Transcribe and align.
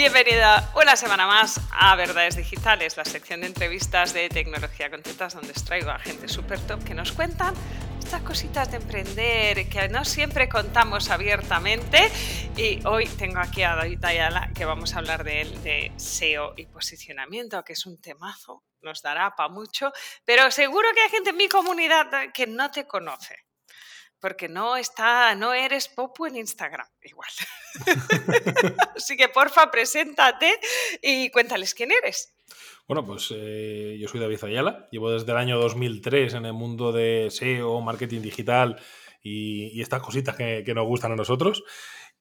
Bienvenida 0.00 0.72
una 0.74 0.96
semana 0.96 1.26
más 1.26 1.60
a 1.72 1.94
Verdades 1.94 2.34
Digitales, 2.34 2.96
la 2.96 3.04
sección 3.04 3.42
de 3.42 3.48
entrevistas 3.48 4.14
de 4.14 4.30
tecnología 4.30 4.88
contentas 4.88 5.34
donde 5.34 5.52
os 5.52 5.62
traigo 5.62 5.90
a 5.90 5.98
gente 5.98 6.26
súper 6.26 6.58
top 6.60 6.82
que 6.82 6.94
nos 6.94 7.12
cuentan 7.12 7.54
estas 8.02 8.22
cositas 8.22 8.70
de 8.70 8.78
emprender 8.78 9.68
que 9.68 9.90
no 9.90 10.06
siempre 10.06 10.48
contamos 10.48 11.10
abiertamente. 11.10 12.10
Y 12.56 12.80
hoy 12.86 13.08
tengo 13.08 13.40
aquí 13.40 13.62
a 13.62 13.74
David 13.74 14.02
Ayala 14.02 14.50
que 14.54 14.64
vamos 14.64 14.94
a 14.94 15.00
hablar 15.00 15.22
de 15.22 15.42
él, 15.42 15.62
de 15.62 15.92
SEO 15.96 16.54
y 16.56 16.64
posicionamiento, 16.64 17.62
que 17.62 17.74
es 17.74 17.84
un 17.84 18.00
temazo, 18.00 18.64
nos 18.80 19.02
dará 19.02 19.36
para 19.36 19.50
mucho, 19.50 19.92
pero 20.24 20.50
seguro 20.50 20.88
que 20.94 21.02
hay 21.02 21.10
gente 21.10 21.28
en 21.28 21.36
mi 21.36 21.48
comunidad 21.50 22.06
que 22.32 22.46
no 22.46 22.70
te 22.70 22.86
conoce 22.86 23.49
porque 24.20 24.48
no 24.48 24.76
está, 24.76 25.34
no 25.34 25.52
eres 25.52 25.88
popu 25.88 26.26
en 26.26 26.36
Instagram, 26.36 26.86
igual. 27.02 27.30
Así 28.96 29.16
que 29.16 29.28
porfa, 29.28 29.70
preséntate 29.70 30.52
y 31.02 31.30
cuéntales 31.30 31.74
quién 31.74 31.90
eres. 31.92 32.34
Bueno, 32.86 33.04
pues 33.06 33.32
eh, 33.34 33.96
yo 34.00 34.08
soy 34.08 34.20
David 34.20 34.44
Ayala, 34.44 34.88
llevo 34.90 35.10
desde 35.10 35.30
el 35.30 35.38
año 35.38 35.58
2003 35.58 36.34
en 36.34 36.46
el 36.46 36.52
mundo 36.52 36.92
de 36.92 37.28
SEO, 37.30 37.80
marketing 37.80 38.20
digital 38.20 38.80
y, 39.22 39.80
estas 39.80 40.02
cositas 40.02 40.36
que, 40.36 40.64
nos 40.74 40.86
gustan 40.86 41.12
a 41.12 41.16
nosotros. 41.16 41.62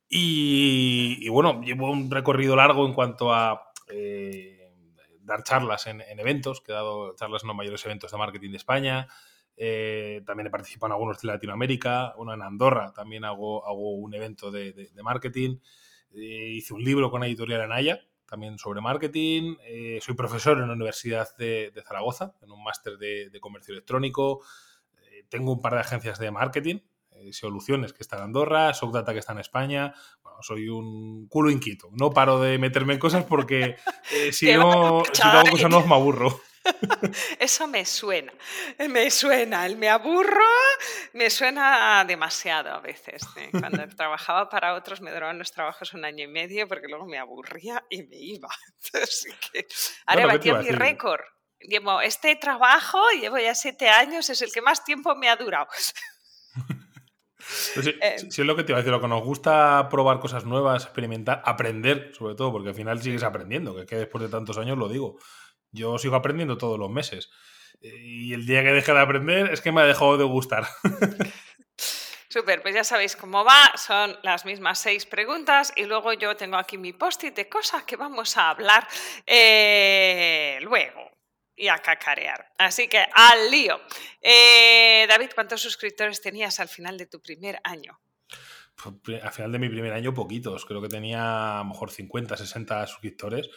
Y, 0.08 1.28
bueno, 1.30 1.62
llevo 1.62 1.92
un 1.92 2.10
recorrido 2.10 2.56
largo 2.56 2.86
en 2.86 2.94
cuanto 2.94 3.34
a 3.34 3.72
eh, 3.90 4.74
dar 5.22 5.44
charlas 5.44 5.88
en, 5.88 6.02
en, 6.02 6.20
eventos, 6.20 6.62
que 6.62 6.72
he 6.72 6.76
dado 6.76 7.16
charlas 7.16 7.44
en 7.44 7.48
los 7.48 7.58
mayores 7.58 7.86
eventos 7.86 8.12
de 8.12 8.18
marketing 8.18 8.52
de 8.52 8.58
España, 8.58 9.08
eh, 9.62 10.22
también 10.26 10.48
he 10.48 10.50
participado 10.50 10.88
en 10.88 10.94
algunos 10.94 11.22
de 11.22 11.28
Latinoamérica, 11.28 12.14
uno 12.16 12.34
en 12.34 12.42
Andorra, 12.42 12.94
también 12.94 13.26
hago, 13.26 13.68
hago 13.68 13.92
un 13.92 14.14
evento 14.14 14.52
de, 14.52 14.90
marketing. 15.04 15.58
Eh, 16.14 16.54
hice 16.54 16.74
un 16.74 16.82
libro 16.82 17.12
con 17.12 17.26
editorial 17.26 17.64
Anaya, 17.64 18.00
también 18.26 18.58
sobre 18.58 18.80
marketing. 18.80 19.58
Eh, 19.66 20.00
soy 20.02 20.16
profesor 20.16 20.60
en 20.60 20.68
la 20.68 20.74
Universidad 20.74 21.28
de, 21.38 21.74
Zaragoza, 21.86 22.36
en 22.42 22.52
un 22.52 22.64
máster 22.64 22.98
de, 22.98 23.38
comercio 23.42 23.74
electrónico. 23.74 24.40
tengo 25.28 25.52
un 25.52 25.60
par 25.60 25.74
de 25.74 25.82
agencias 25.82 26.20
de 26.20 26.32
marketing, 26.32 26.80
Soluciones, 27.34 27.92
que 27.92 28.02
está 28.02 28.16
en 28.16 28.24
Andorra, 28.24 28.74
Socdata, 28.74 29.12
que 29.12 29.20
está 29.20 29.34
en 29.34 29.40
España. 29.40 29.94
Bueno, 30.24 30.38
soy 30.42 30.70
un 30.70 31.28
culo 31.28 31.52
inquieto. 31.52 31.90
No 31.92 32.12
paro 32.12 32.40
de 32.40 32.58
meterme 32.58 32.94
en 32.94 33.00
cosas 33.00 33.26
porque 33.26 33.76
si, 34.32 34.54
no, 34.54 35.04
si 35.12 35.22
no 35.22 35.30
hago 35.32 35.50
cosas 35.52 35.70
nuevas 35.70 35.90
me 35.90 35.96
aburro. 35.96 36.40
Eso 37.40 37.68
me 37.68 37.86
suena, 37.86 38.34
me 38.90 39.10
suena, 39.12 39.66
el 39.66 39.78
me 39.78 39.90
aburro, 39.90 40.46
me 41.14 41.30
suena 41.30 42.04
demasiado 42.06 42.72
a 42.72 42.80
veces. 42.80 43.22
¿eh? 43.38 43.50
Cuando 43.52 43.88
trabajaba 43.96 44.50
para 44.50 44.74
otros 44.74 45.02
me 45.02 45.12
duraban 45.12 45.38
los 45.38 45.52
trabajos 45.52 45.94
un 45.94 46.06
año 46.06 46.26
y 46.26 46.28
medio 46.28 46.68
porque 46.68 46.88
luego 46.88 47.06
me 47.06 47.18
aburría 47.18 47.84
y 47.90 48.04
me 48.04 48.18
iba. 48.18 48.50
Así 48.94 49.30
que 49.52 49.68
ahora 50.06 50.26
batí 50.26 50.52
mi 50.52 50.70
récord. 50.70 51.22
Llevo 51.62 52.00
este 52.00 52.38
trabajo, 52.38 53.00
llevo 53.20 53.38
ya 53.38 53.54
siete 53.54 53.90
años, 53.90 54.30
es 54.30 54.42
el 54.42 54.52
que 54.52 54.62
más 54.62 54.86
tiempo 54.86 55.14
me 55.16 55.28
ha 55.28 55.36
durado. 55.36 55.68
Pues 57.74 57.88
eh, 57.88 58.18
si, 58.30 58.42
es 58.42 58.48
lo 58.48 58.56
que 58.56 58.64
te 58.64 58.72
iba 58.72 58.78
a 58.78 58.82
decir, 58.82 58.92
lo 58.92 59.02
que 59.02 59.08
nos 59.08 59.24
gusta 59.24 59.88
probar 59.90 60.20
cosas 60.20 60.46
nuevas, 60.46 60.84
experimentar, 60.84 61.42
aprender, 61.46 62.12
sobre 62.14 62.36
todo, 62.36 62.52
porque 62.52 62.70
al 62.70 62.76
final 62.76 63.02
sigues 63.02 63.24
aprendiendo, 63.24 63.76
que, 63.76 63.86
que 63.86 63.96
después 63.96 64.22
de 64.22 64.30
tantos 64.30 64.58
años 64.58 64.78
lo 64.78 64.88
digo. 64.88 65.18
Yo 65.72 65.98
sigo 65.98 66.16
aprendiendo 66.16 66.58
todos 66.58 66.80
los 66.80 66.90
meses. 66.90 67.30
Y 67.82 68.34
el 68.34 68.46
día 68.46 68.64
que 68.64 68.72
deje 68.72 68.92
de 68.92 69.00
aprender 69.00 69.54
es 69.54 69.62
que 69.62 69.72
me 69.72 69.82
ha 69.82 69.86
dejado 69.86 70.18
de 70.18 70.26
gustar. 70.26 70.68
Súper, 72.30 72.62
pues 72.62 72.76
ya 72.76 72.84
sabéis 72.84 73.16
cómo 73.16 73.44
va, 73.44 73.74
son 73.76 74.16
las 74.22 74.46
mismas 74.46 74.78
seis 74.80 75.08
preguntas 75.08 75.74
y 75.76 75.86
luego 75.86 76.14
yo 76.14 76.36
tengo 76.36 76.58
aquí 76.58 76.78
mi 76.78 76.94
post-it 76.94 77.36
de 77.36 77.50
cosas 77.50 77.84
que 77.86 77.96
vamos 77.96 78.38
a 78.38 78.52
hablar 78.52 78.88
eh, 79.26 80.60
luego 80.62 81.10
y 81.56 81.70
a 81.70 81.80
cacarear. 81.80 82.54
Así 82.58 82.88
que 82.88 83.04
al 83.14 83.50
lío. 83.50 83.82
Eh, 84.22 85.08
David, 85.10 85.32
¿cuántos 85.34 85.62
suscriptores 85.62 86.22
tenías 86.22 86.60
al 86.60 86.68
final 86.68 87.00
de 87.00 87.08
tu 87.08 87.20
primer 87.20 87.60
año? 87.64 88.00
Pues, 89.04 89.24
al 89.24 89.32
final 89.32 89.52
de 89.52 89.60
mi 89.60 89.68
primer 89.68 89.94
año, 89.94 90.14
poquitos. 90.14 90.66
Creo 90.66 90.82
que 90.82 90.88
tenía 90.88 91.56
a 91.56 91.64
lo 91.64 91.66
mejor 91.66 91.92
50, 91.92 92.38
60 92.38 92.88
suscriptores. 92.88 93.50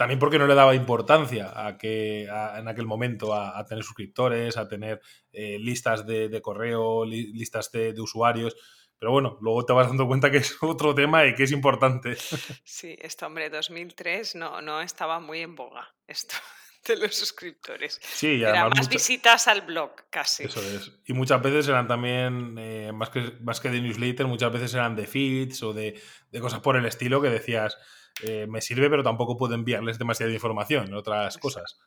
También 0.00 0.18
porque 0.18 0.38
no 0.38 0.46
le 0.46 0.54
daba 0.54 0.74
importancia 0.74 1.52
a 1.54 1.76
que 1.76 2.22
en 2.22 2.68
aquel 2.68 2.86
momento 2.86 3.34
a, 3.34 3.62
tener 3.66 3.84
suscriptores, 3.84 4.56
a 4.56 4.66
tener 4.66 4.98
eh, 5.30 5.58
listas 5.58 6.06
de, 6.06 6.40
correo, 6.40 7.04
listas 7.04 7.70
de, 7.70 7.92
usuarios. 8.00 8.56
Pero 8.98 9.12
bueno, 9.12 9.36
luego 9.42 9.66
te 9.66 9.74
vas 9.74 9.88
dando 9.88 10.06
cuenta 10.06 10.30
que 10.30 10.38
es 10.38 10.56
otro 10.62 10.94
tema 10.94 11.26
y 11.26 11.34
que 11.34 11.42
es 11.42 11.52
importante. 11.52 12.16
Sí, 12.64 12.96
esto, 12.98 13.26
hombre, 13.26 13.50
2003 13.50 14.36
no, 14.36 14.62
no 14.62 14.80
estaba 14.80 15.20
muy 15.20 15.40
en 15.40 15.54
boga, 15.54 15.94
esto 16.06 16.34
de 16.88 16.96
los 16.96 17.14
suscriptores. 17.14 18.00
Sí, 18.02 18.36
y 18.36 18.44
además 18.44 18.78
más 18.78 18.88
visitas 18.88 19.48
al 19.48 19.60
blog, 19.60 19.90
casi. 20.08 20.44
Eso 20.44 20.62
es. 20.62 20.92
Y 21.04 21.12
muchas 21.12 21.42
veces 21.42 21.68
eran 21.68 21.86
también, 21.86 22.56
eh, 22.58 22.90
más, 22.94 23.10
que, 23.10 23.36
más 23.42 23.60
que 23.60 23.68
de 23.68 23.82
newsletter, 23.82 24.26
muchas 24.26 24.50
veces 24.50 24.72
eran 24.72 24.96
de 24.96 25.06
feeds 25.06 25.62
o 25.62 25.74
de, 25.74 26.00
de 26.30 26.40
cosas 26.40 26.60
por 26.60 26.78
el 26.78 26.86
estilo 26.86 27.20
que 27.20 27.28
decías, 27.28 27.76
eh, 28.22 28.46
me 28.48 28.60
sirve, 28.60 28.90
pero 28.90 29.02
tampoco 29.02 29.36
puedo 29.36 29.54
enviarles 29.54 29.98
demasiada 29.98 30.32
información 30.32 30.88
en 30.88 30.94
otras 30.94 31.38
cosas. 31.38 31.78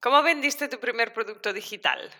¿Cómo 0.00 0.22
vendiste 0.22 0.68
tu 0.68 0.78
primer 0.78 1.12
producto 1.12 1.52
digital? 1.52 2.10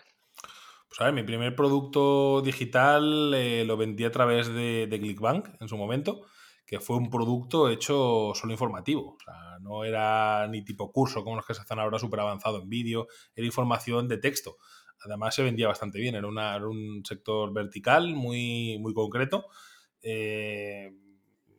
Pues 0.87 1.01
a 1.01 1.05
ver, 1.05 1.13
mi 1.13 1.23
primer 1.23 1.55
producto 1.55 2.41
digital 2.41 3.33
eh, 3.33 3.65
lo 3.65 3.77
vendí 3.77 4.05
a 4.05 4.11
través 4.11 4.47
de, 4.47 4.87
Clickbank 4.89 5.49
en 5.59 5.67
su 5.67 5.77
momento, 5.77 6.25
que 6.65 6.79
fue 6.79 6.95
un 6.95 7.09
producto 7.09 7.69
hecho 7.69 8.31
solo 8.33 8.53
informativo. 8.53 9.15
O 9.15 9.19
sea, 9.23 9.59
no 9.59 9.83
era 9.83 10.47
ni 10.47 10.63
tipo 10.63 10.91
curso 10.91 11.23
como 11.23 11.35
los 11.35 11.45
que 11.45 11.53
se 11.53 11.61
hacen 11.61 11.79
ahora 11.79 11.99
súper 11.99 12.21
avanzado 12.21 12.61
en 12.61 12.69
vídeo, 12.69 13.07
era 13.35 13.45
información 13.45 14.07
de 14.07 14.17
texto. 14.17 14.57
Además 15.01 15.35
se 15.35 15.43
vendía 15.43 15.67
bastante 15.67 15.99
bien, 15.99 16.15
era, 16.15 16.27
un 16.27 17.03
sector 17.05 17.53
vertical 17.53 18.15
muy, 18.15 18.79
muy 18.79 18.93
concreto. 18.93 19.45
Eh, 20.01 20.89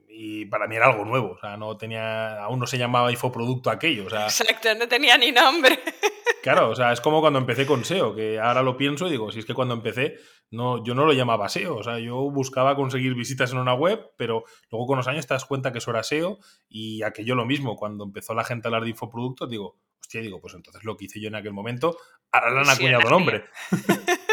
y 0.09 0.47
para 0.47 0.67
mí 0.67 0.77
era 0.77 0.87
algo 0.87 1.05
nuevo, 1.05 1.33
o 1.33 1.39
sea, 1.39 1.57
no 1.57 1.77
tenía, 1.77 2.43
aún 2.43 2.59
no 2.59 2.67
se 2.67 2.79
llamaba 2.79 3.11
infoproducto 3.11 3.71
aquello, 3.71 4.07
o 4.07 4.11
sea... 4.11 4.25
Exacto, 4.25 4.75
no 4.75 4.89
tenía 4.89 5.17
ni 5.19 5.33
nombre. 5.33 5.79
Claro, 6.41 6.71
o 6.71 6.75
sea, 6.75 6.93
es 6.93 7.01
como 7.01 7.21
cuando 7.21 7.41
empecé 7.41 7.67
con 7.67 7.85
SEO, 7.85 8.15
que 8.15 8.39
ahora 8.39 8.63
lo 8.63 8.77
pienso 8.77 9.09
y 9.09 9.11
digo, 9.11 9.31
si 9.33 9.41
es 9.41 9.45
que 9.45 9.55
cuando 9.55 9.75
empecé, 9.75 10.15
no, 10.51 10.85
yo 10.85 10.95
no 10.95 11.05
lo 11.05 11.13
llamaba 11.13 11.49
SEO, 11.49 11.77
o 11.77 11.83
sea, 11.83 11.99
yo 11.99 12.17
buscaba 12.31 12.77
conseguir 12.77 13.15
visitas 13.15 13.51
en 13.53 13.59
una 13.59 13.75
web, 13.75 14.13
pero 14.17 14.45
luego 14.71 14.87
con 14.87 14.97
los 14.97 15.09
años 15.09 15.27
te 15.27 15.35
das 15.35 15.45
cuenta 15.45 15.73
que 15.73 15.79
eso 15.79 15.91
era 15.91 16.05
SEO 16.05 16.39
y 16.69 17.03
aquello 17.03 17.35
lo 17.35 17.45
mismo, 17.45 17.77
cuando 17.77 18.05
empezó 18.05 18.35
la 18.35 18.45
gente 18.45 18.67
a 18.67 18.69
hablar 18.69 18.85
de 18.85 18.91
infoproductos, 18.91 19.51
digo, 19.51 19.79
hostia, 20.01 20.21
digo, 20.23 20.41
pues 20.41 20.55
entonces 20.55 20.85
lo 20.85 20.97
que 20.97 21.07
hice 21.07 21.21
yo 21.21 21.29
en 21.29 21.35
aquel 21.35 21.53
momento, 21.53 21.99
ahora 22.31 22.51
le 22.53 22.61
han 22.61 22.71
acuñado 22.71 23.11
nombre. 23.11 23.45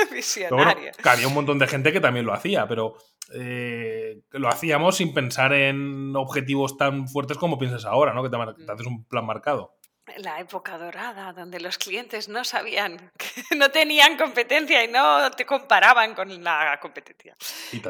Había 1.04 1.28
un 1.28 1.34
montón 1.34 1.60
de 1.60 1.68
gente 1.68 1.92
que 1.92 2.00
también 2.00 2.26
lo 2.26 2.34
hacía, 2.34 2.68
pero 2.68 2.98
eh, 3.34 4.22
lo 4.32 4.50
hacíamos 4.50 4.98
sin 4.98 5.14
pensar 5.14 5.54
en 5.54 6.16
objetivos 6.16 6.78
tan 6.78 7.08
fuertes 7.08 7.38
como 7.38 7.58
piensas 7.58 7.86
ahora, 7.86 8.14
¿no? 8.14 8.24
Que 8.24 8.30
te, 8.30 8.38
mm. 8.38 8.70
haces 8.70 8.88
un 8.88 9.06
plan 9.06 9.26
marcado. 9.26 9.78
La 10.18 10.40
época 10.40 10.78
dorada, 10.78 11.34
donde 11.34 11.60
los 11.60 11.80
clientes 11.80 12.30
no 12.30 12.44
sabían, 12.44 13.12
que 13.18 13.56
no 13.56 13.72
tenían 13.72 14.18
competencia 14.18 14.84
y 14.84 14.88
no 14.88 15.32
te 15.32 15.46
comparaban 15.46 16.14
con 16.14 16.44
la 16.44 16.80
competencia. 16.80 17.36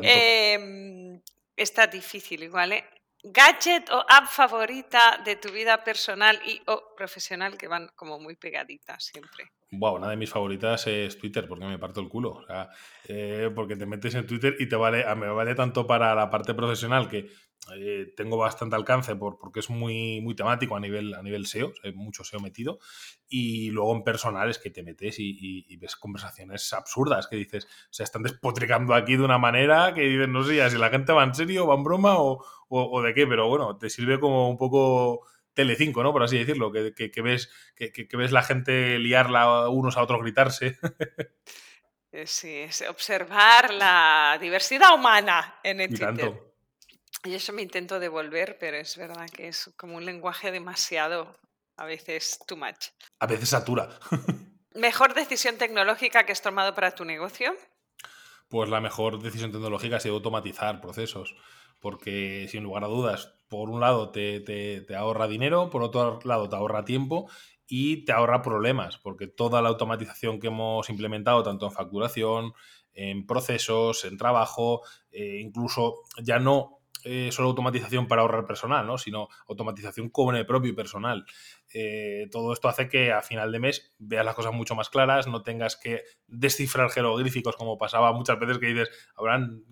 Em, 0.01 1.21
está 1.55 1.87
difícil 1.87 2.43
igual, 2.43 2.71
¿eh? 2.71 2.85
Gadget 3.27 3.89
o 3.89 4.05
app 4.07 4.27
favorita 4.27 5.19
de 5.25 5.35
tu 5.35 5.51
vida 5.51 5.83
personal 5.83 6.39
y 6.45 6.61
o 6.67 6.93
profesional 6.95 7.57
que 7.57 7.67
van 7.67 7.89
como 7.95 8.19
muy 8.19 8.35
pegaditas 8.35 9.03
siempre. 9.03 9.51
Wow, 9.79 9.95
una 9.95 10.09
de 10.09 10.17
mis 10.17 10.29
favoritas 10.29 10.87
es 10.87 11.17
Twitter, 11.17 11.47
porque 11.47 11.65
me 11.65 11.79
parto 11.79 12.01
el 12.01 12.09
culo. 12.09 12.45
Eh, 13.07 13.51
porque 13.53 13.75
te 13.75 13.85
metes 13.85 14.15
en 14.15 14.25
Twitter 14.25 14.55
y 14.59 14.67
te 14.67 14.75
vale, 14.75 15.03
me 15.15 15.27
vale 15.27 15.55
tanto 15.55 15.85
para 15.85 16.13
la 16.15 16.29
parte 16.29 16.53
profesional 16.53 17.07
que 17.07 17.29
eh, 17.73 18.13
tengo 18.15 18.37
bastante 18.37 18.75
alcance 18.75 19.15
por, 19.15 19.39
porque 19.39 19.59
es 19.59 19.69
muy, 19.69 20.21
muy 20.21 20.35
temático 20.35 20.75
a 20.75 20.79
nivel, 20.79 21.13
a 21.15 21.23
nivel 21.23 21.47
SEO, 21.47 21.73
hay 21.83 21.93
mucho 21.93 22.23
SEO 22.23 22.39
metido. 22.39 22.79
Y 23.27 23.71
luego 23.71 23.95
en 23.95 24.03
personales 24.03 24.59
que 24.59 24.69
te 24.69 24.83
metes 24.83 25.15
y, 25.19 25.75
ves 25.77 25.95
conversaciones 25.95 26.71
absurdas 26.73 27.27
que 27.27 27.35
dices, 27.37 27.65
o 27.65 27.93
sea, 27.93 28.03
están 28.03 28.23
despotricando 28.23 28.93
aquí 28.93 29.17
de 29.17 29.23
una 29.23 29.37
manera 29.37 29.93
que 29.93 30.01
dices, 30.01 30.29
no 30.29 30.43
sé 30.43 30.69
si 30.69 30.77
la 30.77 30.89
gente 30.89 31.11
va 31.11 31.23
en 31.23 31.33
serio, 31.33 31.67
va 31.67 31.75
en 31.75 31.83
broma 31.83 32.19
o, 32.19 32.43
o 32.69 33.01
de 33.01 33.13
qué, 33.13 33.25
pero 33.27 33.47
bueno, 33.47 33.77
te 33.77 33.89
sirve 33.89 34.19
como 34.19 34.49
un 34.49 34.57
poco 34.57 35.25
Telecinco, 35.55 36.03
¿no? 36.03 36.11
Por 36.11 36.21
así 36.21 36.37
decirlo, 36.37 36.71
que, 36.71 37.21
ves, 37.23 37.49
que, 37.75 38.07
ves 38.17 38.31
la 38.31 38.43
gente 38.43 38.99
liarla 38.99 39.69
unos 39.69 39.97
a 39.97 40.03
otros 40.03 40.21
gritarse. 40.21 40.77
Eh, 42.11 42.27
sí, 42.27 42.59
es 42.59 42.81
observar 42.87 43.73
la 43.73 44.37
diversidad 44.39 44.93
humana 44.95 45.59
en 45.63 45.81
el 45.81 45.93
y 45.93 45.97
Twitter. 45.97 46.31
Y 47.25 47.33
eso 47.33 47.51
me 47.51 47.61
intento 47.61 47.99
devolver, 47.99 48.57
pero 48.57 48.77
es 48.77 48.95
verdad 48.95 49.29
que 49.29 49.49
es 49.49 49.69
como 49.75 49.97
un 49.97 50.05
lenguaje 50.05 50.49
demasiado, 50.49 51.35
a 51.75 51.83
veces 51.83 52.39
too 52.47 52.55
much. 52.55 52.91
A 53.19 53.27
veces 53.27 53.49
satura. 53.49 53.89
¿Mejor 54.75 55.13
decisión 55.13 55.57
tecnológica 55.57 56.25
que 56.25 56.31
has 56.31 56.41
tomado 56.41 56.73
para 56.73 56.95
tu 56.95 57.03
negocio? 57.03 57.53
Pues 58.47 58.69
la 58.69 58.79
mejor 58.79 59.21
decisión 59.21 59.51
tecnológica 59.51 59.97
ha 59.97 59.99
sido 59.99 60.15
automatizar 60.15 60.79
procesos, 60.79 61.35
porque 61.81 62.47
sin 62.49 62.63
lugar 62.63 62.85
a 62.85 62.87
dudas 62.87 63.34
por 63.55 63.69
un 63.69 63.79
lado 63.79 64.09
te, 64.09 64.85
ahorra 64.97 65.27
dinero, 65.27 65.69
por 65.69 65.81
otro 65.81 66.19
lado 66.23 66.49
te 66.49 66.55
ahorra 66.55 66.83
tiempo 66.83 67.29
y 67.67 68.03
te 68.03 68.11
ahorra 68.11 68.41
problemas, 68.41 68.97
porque 68.97 69.27
toda 69.27 69.61
la 69.61 69.69
automatización 69.69 70.39
que 70.39 70.47
hemos 70.47 70.89
implementado, 70.89 71.41
tanto 71.41 71.65
en 71.65 71.71
facturación, 71.71 72.53
en 72.93 73.25
procesos, 73.25 74.03
en 74.05 74.17
trabajo, 74.17 74.81
eh, 75.11 75.39
incluso 75.41 76.01
ya 76.21 76.37
no 76.37 76.79
eh, 77.05 77.29
solo 77.31 77.49
automatización 77.49 78.07
para 78.07 78.23
ahorrar 78.23 78.45
personal, 78.45 78.85
¿no? 78.85 78.97
sino 78.97 79.29
automatización 79.47 80.09
con 80.09 80.35
el 80.35 80.45
propio 80.45 80.75
personal. 80.75 81.25
Eh, 81.73 82.27
todo 82.31 82.51
esto 82.51 82.67
hace 82.67 82.89
que 82.89 83.11
a 83.11 83.21
final 83.21 83.51
de 83.51 83.59
mes 83.59 83.95
veas 83.99 84.25
las 84.25 84.35
cosas 84.35 84.53
mucho 84.53 84.75
más 84.75 84.89
claras, 84.89 85.27
no 85.27 85.43
tengas 85.43 85.77
que 85.77 86.03
descifrar 86.27 86.89
jeroglíficos 86.89 87.55
como 87.55 87.77
pasaba 87.77 88.11
muchas 88.11 88.39
veces 88.39 88.57
que 88.57 88.67
dices, 88.67 88.89
¿habrán, 89.15 89.63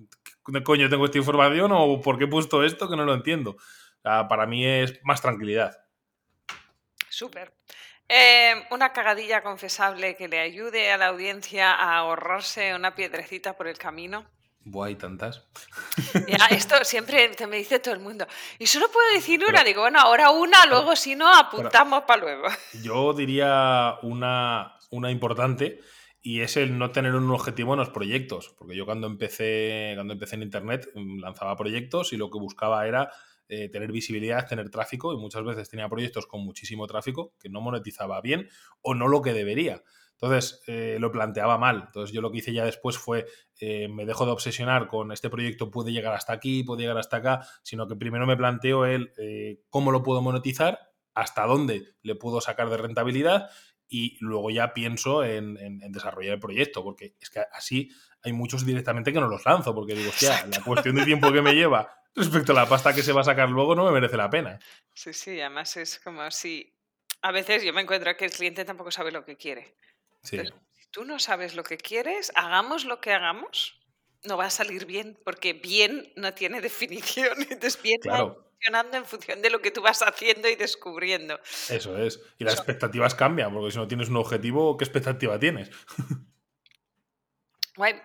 ¿qué 0.45 0.63
coño 0.63 0.89
tengo 0.89 1.05
esta 1.05 1.17
información 1.17 1.71
o 1.73 1.99
por 2.01 2.17
qué 2.17 2.25
he 2.25 2.27
puesto 2.27 2.63
esto 2.63 2.89
que 2.89 2.95
no 2.95 3.03
lo 3.03 3.13
entiendo? 3.13 3.57
para 4.03 4.45
mí 4.45 4.65
es 4.65 4.99
más 5.03 5.21
tranquilidad. 5.21 5.77
Súper. 7.07 7.53
Eh, 8.09 8.65
una 8.71 8.91
cagadilla 8.91 9.41
confesable 9.41 10.15
que 10.15 10.27
le 10.27 10.39
ayude 10.39 10.91
a 10.91 10.97
la 10.97 11.07
audiencia 11.07 11.71
a 11.71 11.97
ahorrarse 11.97 12.75
una 12.75 12.95
piedrecita 12.95 13.55
por 13.55 13.67
el 13.67 13.77
camino. 13.77 14.25
Buah, 14.65 14.87
hay 14.87 14.95
tantas. 14.95 15.45
esto 16.51 16.75
siempre 16.83 17.27
te 17.29 17.47
me 17.47 17.57
dice 17.57 17.79
todo 17.79 17.93
el 17.93 17.99
mundo. 17.99 18.25
Y 18.59 18.67
solo 18.67 18.89
puedo 18.89 19.11
decir 19.13 19.43
una. 19.47 19.63
Digo, 19.63 19.81
bueno, 19.81 19.99
ahora 19.99 20.29
una, 20.31 20.65
luego 20.65 20.95
si 20.95 21.15
no, 21.15 21.33
apuntamos 21.33 22.03
para 22.03 22.21
luego. 22.21 22.47
Yo 22.81 23.13
diría 23.13 23.95
una, 24.03 24.77
una 24.89 25.11
importante 25.11 25.81
y 26.21 26.39
es 26.39 26.55
el 26.55 26.77
no 26.77 26.91
tener 26.91 27.13
un 27.13 27.29
objetivo 27.29 27.73
en 27.73 27.79
los 27.79 27.89
proyectos. 27.89 28.55
Porque 28.57 28.75
yo 28.75 28.85
cuando 28.85 29.07
empecé, 29.07 29.91
cuando 29.95 30.13
empecé 30.13 30.35
en 30.35 30.43
Internet 30.43 30.89
mm, 30.95 31.19
lanzaba 31.19 31.57
proyectos 31.57 32.13
y 32.13 32.17
lo 32.17 32.29
que 32.29 32.39
buscaba 32.39 32.87
era 32.87 33.11
eh, 33.49 33.67
tener 33.67 33.91
visibilidad, 33.91 34.47
tener 34.47 34.69
tráfico 34.69 35.13
y 35.13 35.17
muchas 35.17 35.43
veces 35.43 35.69
tenía 35.69 35.89
proyectos 35.89 36.25
con 36.25 36.41
muchísimo 36.41 36.87
tráfico 36.87 37.33
que 37.37 37.49
no 37.49 37.59
monetizaba 37.59 38.21
bien 38.21 38.47
o 38.81 38.95
no 38.95 39.09
lo 39.09 39.21
que 39.21 39.33
debería. 39.33 39.83
Entonces 40.13 40.63
eh, 40.67 40.97
lo 40.99 41.11
planteaba 41.11 41.57
mal. 41.57 41.83
Entonces 41.87 42.13
yo 42.13 42.21
lo 42.21 42.31
que 42.31 42.37
hice 42.37 42.53
ya 42.53 42.63
después 42.63 42.97
fue, 42.97 43.25
eh, 43.59 43.87
me 43.89 44.05
dejo 44.05 44.25
de 44.25 44.31
obsesionar 44.31 44.87
con 44.87 45.11
este 45.11 45.29
proyecto 45.29 45.69
puede 45.69 45.91
llegar 45.91 46.13
hasta 46.13 46.33
aquí, 46.33 46.63
puede 46.63 46.83
llegar 46.83 46.97
hasta 46.97 47.17
acá, 47.17 47.45
sino 47.61 47.87
que 47.87 47.95
primero 47.95 48.25
me 48.25 48.37
planteo 48.37 48.85
el 48.85 49.13
eh, 49.17 49.61
cómo 49.69 49.91
lo 49.91 50.01
puedo 50.01 50.21
monetizar, 50.21 50.79
hasta 51.13 51.45
dónde 51.45 51.95
le 52.01 52.15
puedo 52.15 52.41
sacar 52.41 52.69
de 52.69 52.77
rentabilidad 52.77 53.49
y 53.87 54.17
luego 54.21 54.49
ya 54.49 54.73
pienso 54.73 55.23
en, 55.23 55.55
desarrollar 55.91 56.35
el 56.35 56.39
proyecto, 56.39 56.83
porque 56.83 57.15
es 57.19 57.29
que 57.29 57.41
así 57.51 57.91
hay 58.23 58.33
muchos 58.33 58.65
directamente 58.65 59.13
que 59.13 59.19
no 59.19 59.27
los 59.27 59.45
lanzo, 59.45 59.75
porque 59.75 59.93
digo, 59.93 60.09
hostia, 60.09 60.47
la 60.47 60.63
cuestión 60.63 60.95
de 60.95 61.05
tiempo 61.05 61.31
que 61.31 61.41
me 61.41 61.53
lleva 61.53 61.93
respecto 62.15 62.53
a 62.53 62.55
la 62.55 62.65
pasta 62.65 62.93
que 62.93 63.03
se 63.03 63.11
va 63.11 63.21
a 63.21 63.25
sacar 63.25 63.49
luego 63.49 63.75
no 63.75 63.85
me 63.85 63.91
merece 63.91 64.17
la 64.17 64.29
pena. 64.29 64.57
Sí, 64.93 65.13
sí, 65.13 65.39
además 65.41 65.75
es 65.77 65.99
como 65.99 66.31
si 66.31 66.73
a 67.21 67.31
veces 67.31 67.63
yo 67.63 67.73
me 67.73 67.81
encuentro 67.81 68.15
que 68.15 68.25
el 68.25 68.31
cliente 68.31 68.65
tampoco 68.65 68.89
sabe 68.89 69.11
lo 69.11 69.25
que 69.25 69.35
quiere 69.35 69.75
si 70.23 70.37
tú 70.91 71.05
no 71.05 71.19
sabes 71.19 71.55
lo 71.55 71.63
que 71.63 71.77
quieres, 71.77 72.31
hagamos 72.35 72.85
lo 72.85 73.01
que 73.01 73.11
hagamos, 73.11 73.79
no 74.23 74.37
va 74.37 74.45
a 74.45 74.49
salir 74.49 74.85
bien, 74.85 75.19
porque 75.23 75.53
bien 75.53 76.11
no 76.15 76.33
tiene 76.33 76.61
definición. 76.61 77.41
Entonces, 77.41 77.81
bien 77.81 77.99
claro. 78.01 78.49
funcionando 78.51 78.97
en 78.97 79.05
función 79.05 79.41
de 79.41 79.49
lo 79.49 79.61
que 79.61 79.71
tú 79.71 79.81
vas 79.81 80.01
haciendo 80.01 80.47
y 80.47 80.55
descubriendo. 80.55 81.39
Eso 81.69 81.97
es. 81.97 82.21
Y 82.39 82.43
las 82.43 82.55
expectativas 82.55 83.15
cambian, 83.15 83.53
porque 83.53 83.71
si 83.71 83.77
no 83.77 83.87
tienes 83.87 84.09
un 84.09 84.17
objetivo, 84.17 84.77
¿qué 84.77 84.85
expectativa 84.85 85.39
tienes? 85.39 85.69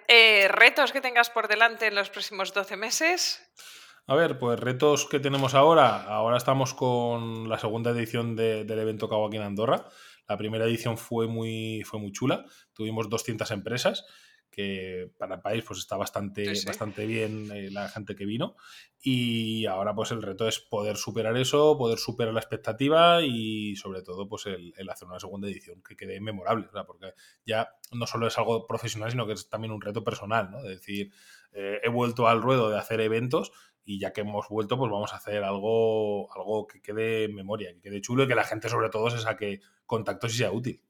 Eh, 0.08 0.48
¿Retos 0.48 0.92
que 0.92 1.02
tengas 1.02 1.28
por 1.28 1.46
delante 1.46 1.88
en 1.88 1.94
los 1.94 2.08
próximos 2.08 2.54
12 2.54 2.78
meses? 2.78 3.42
A 4.06 4.14
ver, 4.14 4.38
pues 4.38 4.58
retos 4.58 5.06
que 5.06 5.20
tenemos 5.20 5.54
ahora. 5.54 6.04
Ahora 6.04 6.38
estamos 6.38 6.72
con 6.72 7.50
la 7.50 7.58
segunda 7.58 7.90
edición 7.90 8.34
del 8.34 8.78
evento 8.78 9.10
que 9.10 9.14
hago 9.14 9.26
aquí 9.26 9.36
en 9.36 9.42
Andorra. 9.42 9.84
La 10.28 10.36
primera 10.36 10.64
edición 10.64 10.98
fue 10.98 11.26
muy, 11.26 11.82
fue 11.84 11.98
muy 12.00 12.12
chula. 12.12 12.44
Tuvimos 12.72 13.08
200 13.08 13.50
empresas, 13.50 14.04
que 14.50 15.10
para 15.18 15.36
el 15.36 15.40
país 15.40 15.64
pues 15.66 15.78
está 15.78 15.96
bastante, 15.96 16.52
bastante 16.66 17.06
bien 17.06 17.50
eh, 17.52 17.70
la 17.70 17.88
gente 17.88 18.16
que 18.16 18.26
vino. 18.26 18.56
Y 19.00 19.66
ahora 19.66 19.94
pues 19.94 20.10
el 20.10 20.22
reto 20.22 20.48
es 20.48 20.58
poder 20.58 20.96
superar 20.96 21.36
eso, 21.36 21.78
poder 21.78 21.98
superar 21.98 22.34
la 22.34 22.40
expectativa 22.40 23.22
y 23.22 23.76
sobre 23.76 24.02
todo 24.02 24.28
pues 24.28 24.46
el, 24.46 24.72
hacer 24.90 25.06
una 25.06 25.20
segunda 25.20 25.48
edición 25.48 25.82
que 25.82 25.96
quede 25.96 26.20
memorable. 26.20 26.68
porque 26.86 27.14
ya 27.46 27.70
no 27.92 28.06
solo 28.06 28.26
es 28.26 28.36
algo 28.38 28.66
profesional, 28.66 29.10
sino 29.10 29.26
que 29.26 29.34
es 29.34 29.48
también 29.48 29.72
un 29.72 29.80
reto 29.80 30.02
personal, 30.02 30.50
¿no? 30.50 30.58
Es 30.58 30.68
decir, 30.68 31.12
eh, 31.52 31.80
he 31.82 31.88
vuelto 31.88 32.28
al 32.28 32.42
ruedo 32.42 32.68
de 32.68 32.78
hacer 32.78 33.00
eventos 33.00 33.52
y 33.88 33.98
ya 33.98 34.12
que 34.12 34.20
hemos 34.20 34.46
vuelto, 34.50 34.76
pues 34.76 34.92
vamos 34.92 35.14
a 35.14 35.16
hacer 35.16 35.42
algo, 35.42 36.30
algo 36.34 36.66
que 36.66 36.82
quede 36.82 37.24
en 37.24 37.34
memoria, 37.34 37.72
que 37.72 37.80
quede 37.80 38.02
chulo 38.02 38.24
y 38.24 38.28
que 38.28 38.34
la 38.34 38.44
gente 38.44 38.68
sobre 38.68 38.90
todo 38.90 39.08
se 39.08 39.18
saque 39.18 39.62
contactos 39.86 40.34
y 40.34 40.38
sea 40.38 40.52
útil. 40.52 40.82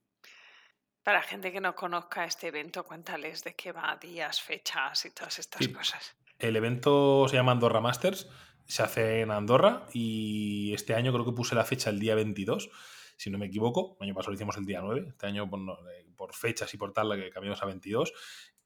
Para 1.05 1.23
gente 1.23 1.53
que 1.53 1.61
no 1.61 1.77
conozca 1.77 2.25
este 2.25 2.49
evento, 2.49 2.83
cuéntales 2.83 3.45
de 3.45 3.55
qué 3.55 3.71
va, 3.71 3.97
días, 4.03 4.43
fechas 4.43 5.05
y 5.05 5.13
todas 5.13 5.39
estas 5.39 5.69
cosas. 5.69 6.17
El 6.41 6.57
evento 6.57 7.29
se 7.29 7.37
llama 7.37 7.53
Andorra 7.53 7.81
Masters, 7.81 8.29
se 8.67 8.83
hace 8.83 9.21
en 9.21 9.31
Andorra 9.31 9.87
y 9.93 10.75
este 10.75 10.95
año 10.95 11.13
creo 11.13 11.25
que 11.25 11.33
puse 11.33 11.55
la 11.55 11.65
fecha 11.65 11.91
el 11.91 12.01
día 12.01 12.17
22, 12.17 12.69
si 13.17 13.31
no 13.31 13.39
me 13.39 13.47
equivoco. 13.47 13.97
El 14.01 14.09
año 14.09 14.15
pasado 14.15 14.33
lo 14.33 14.35
hicimos 14.35 14.57
el 14.57 14.67
día 14.67 14.81
9, 14.81 15.07
este 15.11 15.27
año 15.29 15.49
por, 15.49 15.61
eh, 15.61 16.05
por 16.17 16.35
fechas 16.35 16.75
y 16.75 16.77
por 16.77 16.93
tal, 16.93 17.15
que 17.15 17.31
cambiamos 17.31 17.63
a 17.63 17.67
22 17.67 18.13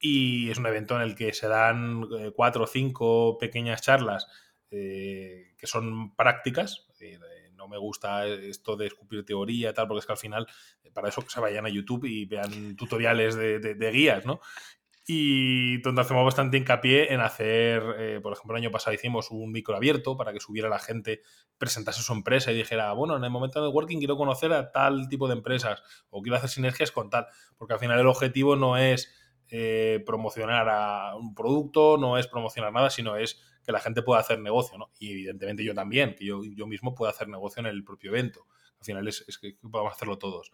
y 0.05 0.51
es 0.51 0.57
un 0.57 0.65
evento 0.65 0.97
en 0.97 1.01
el 1.01 1.15
que 1.15 1.31
se 1.31 1.47
dan 1.47 2.03
eh, 2.19 2.33
cuatro 2.35 2.65
o 2.65 2.67
cinco 2.67 3.37
pequeñas 3.37 3.81
charlas 3.81 4.27
eh, 4.69 5.53
que 5.57 5.65
son 5.65 6.13
prácticas. 6.13 6.89
no 7.55 7.69
me 7.69 7.77
gusta 7.77 8.27
esto 8.27 8.75
de 8.75 8.87
escupir 8.87 9.23
teoría 9.23 9.73
tal, 9.73 9.87
porque 9.87 9.99
es 9.99 10.05
que 10.05 10.11
al 10.11 10.17
final, 10.17 10.47
eh, 10.83 10.91
para 10.91 11.07
eso 11.07 11.23
se 11.25 11.39
vayan 11.39 11.65
a 11.65 11.69
YouTube 11.69 12.03
y 12.03 12.25
vean 12.25 12.75
tutoriales 12.75 13.35
de, 13.35 13.91
guías, 13.93 14.25
¿no? 14.25 14.41
Y 15.07 15.77
donde 15.77 16.01
hacemos 16.01 16.25
bastante 16.25 16.57
hincapié 16.57 17.13
en 17.13 17.21
hacer, 17.21 18.21
por 18.21 18.33
ejemplo, 18.33 18.57
el 18.57 18.63
año 18.63 18.71
pasado 18.71 18.93
hicimos 18.93 19.31
un 19.31 19.51
micro 19.53 19.75
abierto 19.75 20.17
para 20.17 20.33
que 20.33 20.41
subiera 20.41 20.67
la 20.67 20.79
gente, 20.79 21.21
presentase 21.57 22.01
su 22.01 22.11
empresa 22.11 22.51
y 22.51 22.55
dijera, 22.55 22.91
bueno, 22.91 23.15
en 23.15 23.23
el 23.23 23.29
momento 23.29 23.61
de 23.61 23.67
networking 23.67 23.99
quiero 23.99 24.17
conocer 24.17 24.51
a 24.51 24.71
tal 24.71 25.07
tipo 25.07 25.27
de 25.27 25.35
empresas 25.35 25.81
o 26.09 26.21
quiero 26.21 26.37
hacer 26.37 26.49
sinergias 26.49 26.91
con 26.91 27.09
tal, 27.09 27.27
porque 27.57 27.73
al 27.73 27.79
final 27.79 27.99
el 27.99 28.07
objetivo 28.07 28.55
no 28.57 28.77
es 28.77 29.22
eh, 29.55 30.01
promocionar 30.03 30.67
a 30.67 31.15
un 31.15 31.35
producto, 31.35 31.95
no 31.99 32.17
es 32.17 32.25
promocionar 32.25 32.73
nada, 32.73 32.89
sino 32.89 33.17
es 33.17 33.39
que 33.63 33.71
la 33.71 33.79
gente 33.79 34.01
pueda 34.01 34.19
hacer 34.19 34.39
negocio, 34.39 34.79
¿no? 34.79 34.91
Y 34.97 35.11
evidentemente 35.11 35.63
yo 35.63 35.75
también, 35.75 36.15
que 36.15 36.25
yo, 36.25 36.41
yo 36.43 36.65
mismo 36.65 36.95
pueda 36.95 37.11
hacer 37.11 37.27
negocio 37.27 37.59
en 37.59 37.67
el 37.67 37.83
propio 37.83 38.09
evento. 38.09 38.47
Al 38.79 38.85
final 38.85 39.07
es, 39.07 39.23
que 39.39 39.55
podamos 39.69 39.93
hacerlo 39.93 40.17
todos. 40.17 40.51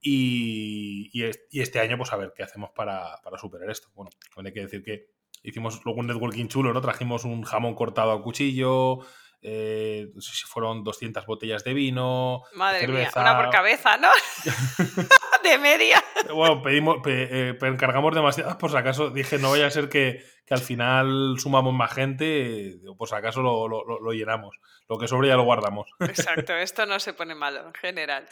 Y, 0.00 1.12
este 1.52 1.78
año, 1.78 1.96
pues 1.96 2.12
a 2.12 2.16
ver 2.16 2.32
qué 2.34 2.42
hacemos 2.42 2.70
para, 2.74 3.20
superar 3.40 3.70
esto. 3.70 3.86
Bueno, 3.94 4.10
hay 4.44 4.52
que 4.52 4.62
decir 4.62 4.82
que 4.82 5.10
hicimos 5.44 5.80
luego 5.84 6.00
un 6.00 6.08
networking 6.08 6.48
chulo, 6.48 6.72
¿no? 6.72 6.80
Trajimos 6.80 7.24
un 7.24 7.42
jamón 7.42 7.76
cortado 7.76 8.10
a 8.10 8.20
cuchillo, 8.20 8.98
eh, 9.42 10.08
no 10.14 10.20
sé 10.20 10.34
si 10.34 10.44
fueron 10.46 10.84
200 10.84 11.24
botellas 11.24 11.64
de 11.64 11.72
vino. 11.72 12.42
Madre 12.54 12.86
mía, 12.86 13.10
una 13.16 13.36
por 13.36 13.50
cabeza, 13.50 13.96
¿no? 13.96 14.08
de 15.42 15.58
media. 15.58 16.02
Bueno, 16.32 16.62
pedimos, 16.62 16.98
eh, 17.06 17.56
encargamos 17.62 18.14
demasiadas 18.14 18.56
por 18.56 18.70
si 18.70 18.76
acaso. 18.76 19.10
Dije, 19.10 19.38
no 19.38 19.50
vaya 19.50 19.66
a 19.66 19.70
ser 19.70 19.88
que, 19.88 20.22
al 20.50 20.60
final 20.60 21.36
sumamos 21.38 21.72
más 21.72 21.92
gente, 21.94 22.80
por 22.98 23.08
si 23.08 23.14
acaso 23.14 23.40
lo, 23.40 24.12
llenamos. 24.12 24.56
Lo 24.88 24.98
que 24.98 25.08
sobre 25.08 25.28
ya 25.28 25.36
lo 25.36 25.44
guardamos. 25.44 25.88
Exacto, 26.00 26.52
esto 26.56 26.84
no 26.84 26.98
se 27.00 27.14
pone 27.14 27.34
malo 27.34 27.66
en 27.66 27.74
general. 27.74 28.28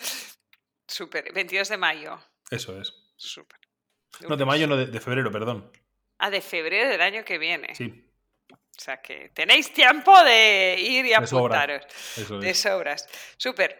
Súper. 0.87 1.33
22 1.33 1.69
de 1.69 1.77
mayo. 1.77 2.19
Eso 2.51 2.79
es. 2.81 2.93
Súper. 3.17 3.59
No, 4.29 4.37
de 4.37 4.45
mayo, 4.45 4.67
no, 4.67 4.77
de, 4.77 5.01
febrero, 5.01 5.31
perdón. 5.31 5.71
Ah, 6.19 6.31
de 6.31 6.41
febrero 6.41 6.89
del 6.89 7.01
año 7.01 7.25
que 7.25 7.39
viene. 7.39 7.75
Sí. 7.75 8.08
O 8.79 8.81
sea 8.81 8.99
que 9.03 9.31
tenéis 9.31 9.73
tiempo 9.73 10.17
de 10.23 10.77
ir 10.79 11.05
y 11.05 11.13
apuntaros. 11.13 11.85
De 12.41 12.55
sobras. 12.55 13.09
Súper. 13.37 13.77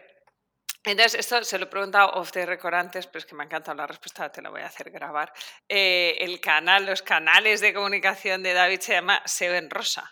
Entonces, 0.83 1.19
esto 1.19 1.41
se 1.43 1.57
lo 1.57 1.65
he 1.65 1.67
preguntado 1.67 2.11
off 2.11 2.31
the 2.31 2.45
record 2.45 2.73
antes, 2.73 3.07
pero 3.07 3.19
es 3.19 3.25
que 3.25 3.35
me 3.35 3.43
ha 3.43 3.45
encantado 3.45 3.77
la 3.77 3.87
respuesta, 3.87 4.29
te 4.29 4.41
la 4.41 4.49
voy 4.49 4.61
a 4.61 4.67
hacer 4.67 4.91
grabar. 4.91 5.31
Eh, 5.67 6.17
el 6.19 6.41
canal, 6.41 6.85
los 6.85 7.01
canales 7.01 7.61
de 7.61 7.73
comunicación 7.73 8.43
de 8.43 8.53
David 8.53 8.79
se 8.81 8.93
llama 8.93 9.21
SEO 9.25 9.55
en 9.55 9.69
Rosa. 9.69 10.11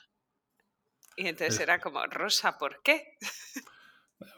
Y 1.18 1.28
entonces 1.28 1.60
era 1.60 1.80
como, 1.80 2.06
¿Rosa 2.06 2.58
por 2.58 2.82
qué? 2.82 3.18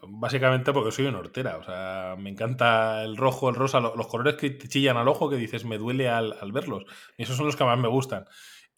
Básicamente 0.02 0.74
porque 0.74 0.92
soy 0.92 1.06
una 1.06 1.20
hortera, 1.20 1.58
o 1.58 1.64
sea, 1.64 2.16
me 2.18 2.30
encanta 2.30 3.04
el 3.04 3.18
rojo, 3.18 3.50
el 3.50 3.56
rosa, 3.56 3.80
los, 3.80 4.08
colores 4.08 4.36
que 4.36 4.50
te 4.50 4.68
chillan 4.68 4.98
al 4.98 5.08
ojo 5.08 5.30
que 5.30 5.36
dices 5.36 5.64
me 5.66 5.78
duele 5.78 6.10
al, 6.10 6.38
al 6.40 6.52
verlos. 6.52 6.86
Y 7.18 7.24
esos 7.24 7.38
son 7.38 7.46
los 7.46 7.56
que 7.56 7.66
más 7.66 7.78
me 7.78 7.88
gustan. 7.88 8.26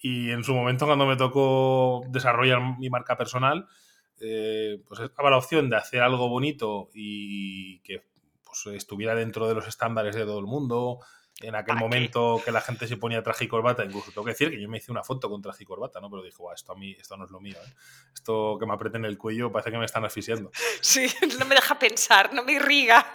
Y 0.02 0.32
en 0.32 0.44
su 0.44 0.54
momento, 0.54 0.86
cuando 0.86 1.06
me 1.06 1.16
tocó 1.16 2.04
desarrollar 2.10 2.80
mi 2.80 2.90
marca 2.90 3.16
personal, 3.18 3.68
eh, 4.20 4.82
pues 4.88 5.00
estaba 5.00 5.30
la 5.30 5.38
opción 5.38 5.70
de 5.70 5.78
hacer 5.78 6.02
algo 6.02 6.28
bonito 6.28 6.90
y 6.94 7.80
que 7.82 8.04
pues, 8.44 8.76
estuviera 8.76 9.16
dentro 9.16 9.48
de 9.48 9.56
los 9.56 9.68
estándares 9.68 10.16
de 10.16 10.26
todo 10.26 10.40
el 10.40 10.46
mundo, 10.46 11.00
en 11.42 11.56
aquel 11.56 11.76
momento 11.76 12.42
que 12.44 12.52
la 12.52 12.62
gente 12.62 12.88
se 12.88 12.98
ponía 12.98 13.24
traje 13.24 13.46
y 13.46 13.48
corbata, 13.48 13.84
incluso 13.84 14.12
tengo 14.12 14.26
que 14.26 14.32
decir 14.32 14.50
que 14.50 14.62
yo 14.62 14.70
me 14.70 14.78
hice 14.78 14.92
una 14.92 15.04
foto 15.04 15.30
con 15.30 15.42
traje 15.42 15.64
y 15.64 15.66
corbata, 15.66 16.00
¿no? 16.00 16.10
Pero 16.10 16.24
dije, 16.24 16.38
esto 16.54 16.72
a 16.72 16.76
mí, 16.76 16.96
esto 17.00 17.18
no 17.18 17.26
es 17.26 17.32
lo 17.32 17.40
mío, 17.40 17.58
¿eh? 17.66 17.74
Esto 18.14 18.58
que 18.60 18.66
me 18.66 18.74
aprieten 18.74 19.06
el 19.06 19.18
cuello 19.18 19.52
parece 19.52 19.72
que 19.72 19.78
me 19.78 19.86
están 19.86 20.06
asfixiando. 20.06 20.52
Sí, 20.82 21.08
no 21.40 21.46
me 21.46 21.56
deja 21.56 21.78
pensar, 21.78 22.34
no 22.34 22.44
me 22.44 22.54
irriga. 22.54 23.12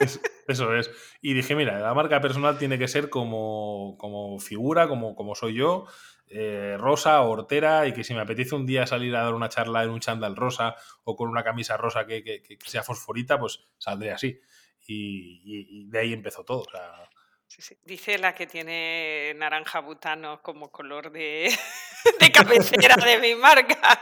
eso 0.48 0.74
es. 0.74 0.90
Y 1.20 1.34
dije, 1.34 1.54
mira, 1.54 1.78
la 1.80 1.94
marca 1.94 2.20
personal 2.20 2.58
tiene 2.58 2.78
que 2.78 2.88
ser 2.88 3.10
como, 3.10 3.96
como 3.98 4.38
figura, 4.38 4.88
como, 4.88 5.14
como 5.14 5.34
soy 5.34 5.54
yo, 5.54 5.86
eh, 6.28 6.76
rosa 6.78 7.22
o 7.22 7.30
hortera, 7.30 7.86
y 7.86 7.92
que 7.92 8.02
si 8.02 8.14
me 8.14 8.20
apetece 8.20 8.54
un 8.54 8.66
día 8.66 8.86
salir 8.86 9.14
a 9.14 9.22
dar 9.22 9.34
una 9.34 9.48
charla 9.48 9.84
en 9.84 9.90
un 9.90 10.00
chándal 10.00 10.36
rosa 10.36 10.74
o 11.04 11.14
con 11.16 11.28
una 11.28 11.44
camisa 11.44 11.76
rosa 11.76 12.06
que, 12.06 12.42
sea 12.64 12.82
fosforita, 12.82 13.38
pues 13.38 13.60
saldré 13.78 14.12
así. 14.12 14.40
Y, 14.88 15.88
de 15.88 15.98
ahí 15.98 16.12
empezó 16.12 16.44
todo. 16.44 16.60
O 16.60 16.70
sea, 16.70 17.08
Dice 17.84 18.18
la 18.18 18.34
que 18.34 18.46
tiene 18.46 19.32
naranja 19.36 19.80
butano 19.80 20.42
como 20.42 20.70
color 20.70 21.10
de, 21.12 21.48
de 22.20 22.32
cabecera 22.32 22.96
de 22.96 23.18
mi 23.18 23.34
marca, 23.36 23.98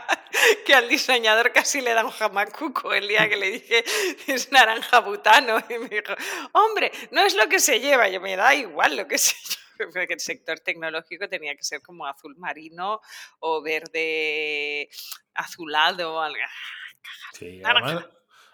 que 0.65 0.73
al 0.73 0.89
diseñador 0.89 1.51
casi 1.51 1.81
le 1.81 1.93
da 1.93 2.05
un 2.05 2.11
jamacuco 2.11 2.93
el 2.93 3.07
día 3.07 3.29
que 3.29 3.35
le 3.35 3.51
dije 3.51 3.83
es 4.27 4.51
naranja 4.51 4.99
butano. 4.99 5.57
Y 5.69 5.79
me 5.79 5.89
dijo, 5.89 6.13
hombre, 6.53 6.91
no 7.11 7.21
es 7.21 7.35
lo 7.35 7.47
que 7.47 7.59
se 7.59 7.79
lleva, 7.79 8.07
yo 8.09 8.21
me 8.21 8.35
da 8.35 8.53
igual 8.53 8.95
lo 8.97 9.07
que 9.07 9.17
se 9.17 9.35
lleva. 9.35 9.91
Porque 9.93 10.13
el 10.13 10.19
sector 10.19 10.59
tecnológico 10.59 11.27
tenía 11.27 11.55
que 11.55 11.63
ser 11.63 11.81
como 11.81 12.05
azul 12.05 12.35
marino 12.37 13.01
o 13.39 13.61
verde 13.61 14.89
azulado 15.33 16.15
o 16.15 16.19
algo. 16.21 16.37
Sí, 17.33 17.61
además, 17.63 18.05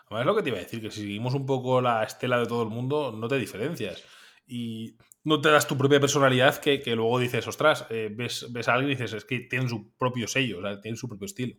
además, 0.08 0.26
lo 0.26 0.36
que 0.36 0.42
te 0.42 0.50
iba 0.50 0.58
a 0.58 0.62
decir, 0.62 0.82
que 0.82 0.90
si 0.90 1.02
seguimos 1.02 1.36
un 1.36 1.46
poco 1.46 1.80
la 1.80 2.04
estela 2.04 2.40
de 2.40 2.48
todo 2.48 2.64
el 2.64 2.70
mundo, 2.70 3.12
no 3.12 3.28
te 3.28 3.38
diferencias 3.38 4.04
y 4.48 4.98
no 5.24 5.40
te 5.42 5.50
das 5.50 5.68
tu 5.68 5.78
propia 5.78 6.00
personalidad 6.00 6.58
que, 6.60 6.82
que 6.82 6.96
luego 6.96 7.20
dices, 7.20 7.48
ostras, 7.48 7.86
eh, 7.90 8.10
ves, 8.12 8.52
ves, 8.52 8.68
a 8.68 8.74
alguien 8.74 8.92
y 8.92 8.96
dices, 8.96 9.14
es 9.14 9.26
que 9.26 9.42
tienen 9.42 9.70
su 9.70 9.96
propio 9.96 10.28
sello, 10.28 10.60
o 10.60 10.62
sea, 10.62 10.82
tienen 10.82 10.98
su 10.98 11.08
propio 11.08 11.26
estilo. 11.26 11.56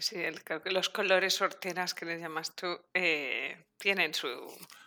Sí, 0.00 0.16
creo 0.44 0.62
que 0.62 0.70
los 0.70 0.88
colores 0.90 1.40
horteras 1.40 1.94
que 1.94 2.04
les 2.04 2.20
llamas 2.20 2.54
tú 2.54 2.66
eh, 2.92 3.66
tienen 3.78 4.12
su, 4.14 4.28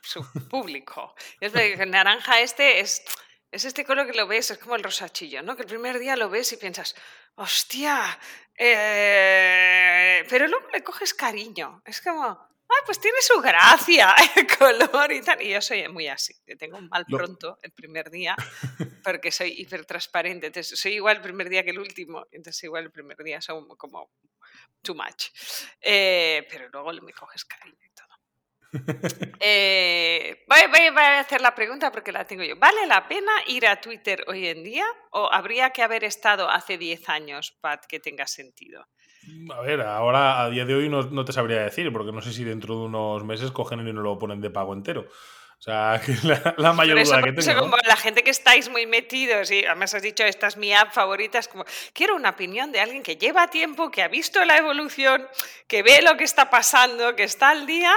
su 0.01 0.23
público. 0.49 1.15
es 1.39 1.51
que 1.51 1.73
el 1.73 1.91
naranja 1.91 2.41
este 2.41 2.79
es, 2.79 3.03
es 3.51 3.65
este 3.65 3.85
color 3.85 4.07
que 4.07 4.17
lo 4.17 4.27
ves, 4.27 4.51
es 4.51 4.57
como 4.57 4.75
el 4.75 4.83
rosachillo, 4.83 5.41
¿no? 5.41 5.55
Que 5.55 5.63
el 5.63 5.67
primer 5.67 5.99
día 5.99 6.15
lo 6.15 6.29
ves 6.29 6.51
y 6.51 6.57
piensas, 6.57 6.95
hostia, 7.35 8.19
eh", 8.55 10.25
pero 10.29 10.47
luego 10.47 10.67
le 10.71 10.83
coges 10.83 11.13
cariño. 11.13 11.81
Es 11.85 12.01
como, 12.01 12.49
Ah, 12.71 12.83
pues 12.85 12.99
tiene 12.99 13.17
su 13.21 13.41
gracia 13.41 14.13
el 14.35 14.45
color 14.45 15.11
y 15.11 15.21
tal. 15.21 15.41
Y 15.41 15.49
yo 15.49 15.61
soy 15.61 15.87
muy 15.87 16.07
así. 16.07 16.35
Tengo 16.57 16.77
un 16.77 16.87
mal 16.87 17.03
pronto 17.09 17.57
el 17.63 17.71
primer 17.71 18.11
día 18.11 18.35
porque 19.03 19.31
soy 19.31 19.55
hipertransparente. 19.57 20.47
Entonces, 20.47 20.79
soy 20.79 20.93
igual 20.93 21.17
el 21.17 21.23
primer 21.23 21.49
día 21.49 21.63
que 21.63 21.71
el 21.71 21.79
último. 21.79 22.27
Entonces, 22.31 22.63
igual 22.63 22.83
el 22.83 22.91
primer 22.91 23.17
día 23.17 23.41
son 23.41 23.67
como 23.69 24.11
too 24.81 24.95
much. 24.95 25.27
Eh, 25.81 26.45
pero 26.49 26.69
luego 26.69 26.91
me 27.01 27.13
coges 27.13 27.45
cariño 27.45 27.77
y 27.85 27.93
todo. 27.93 28.07
Eh, 29.41 30.43
voy, 30.49 30.89
voy, 30.91 31.01
a 31.01 31.21
hacer 31.21 31.39
la 31.39 31.55
pregunta 31.55 31.91
porque 31.91 32.11
la 32.11 32.25
tengo 32.25 32.43
yo. 32.43 32.57
¿Vale 32.57 32.85
la 32.87 33.07
pena 33.07 33.31
ir 33.47 33.65
a 33.65 33.79
Twitter 33.79 34.25
hoy 34.27 34.47
en 34.47 34.63
día 34.63 34.85
o 35.11 35.31
habría 35.31 35.69
que 35.69 35.81
haber 35.81 36.03
estado 36.03 36.49
hace 36.49 36.77
10 36.77 37.07
años 37.07 37.57
para 37.61 37.79
que 37.79 37.99
tenga 37.99 38.27
sentido? 38.27 38.85
A 39.53 39.61
ver, 39.61 39.81
ahora 39.81 40.41
a 40.41 40.49
día 40.49 40.65
de 40.65 40.75
hoy 40.75 40.89
no, 40.89 41.25
te 41.25 41.33
sabría 41.33 41.63
decir, 41.63 41.91
porque 41.91 42.11
no 42.11 42.21
sé 42.21 42.33
si 42.33 42.43
dentro 42.43 42.75
de 42.75 42.85
unos 42.85 43.23
meses 43.23 43.51
cogen 43.51 43.87
y 43.87 43.93
no 43.93 44.01
lo 44.01 44.17
ponen 44.17 44.41
de 44.41 44.49
pago 44.49 44.73
entero. 44.73 45.07
O 45.59 45.61
sea, 45.61 46.01
que 46.05 46.15
la, 46.25 46.55
la 46.57 46.73
mayor 46.73 47.03
duda 47.03 47.21
que 47.21 47.33
tengo. 47.33 47.59
Como 47.59 47.77
la 47.85 47.97
gente 47.97 48.23
que 48.23 48.29
estáis 48.29 48.69
muy 48.69 48.85
metidos 48.85 49.51
y 49.51 49.65
además 49.65 49.93
has 49.93 50.01
dicho, 50.01 50.23
esta 50.23 50.47
es 50.47 50.55
mi 50.55 50.73
app 50.73 50.93
favorita, 50.93 51.37
es 51.37 51.49
como, 51.49 51.65
quiero 51.93 52.15
una 52.15 52.29
opinión 52.29 52.71
de 52.71 52.79
alguien 52.79 53.03
que 53.03 53.17
lleva 53.17 53.49
tiempo, 53.49 53.91
que 53.91 54.01
ha 54.01 54.07
visto 54.07 54.43
la 54.45 54.57
evolución, 54.57 55.27
que 55.67 55.83
ve 55.83 56.01
lo 56.01 56.15
que 56.15 56.23
está 56.23 56.49
pasando, 56.49 57.13
que 57.15 57.23
está 57.23 57.49
al 57.49 57.65
día 57.65 57.93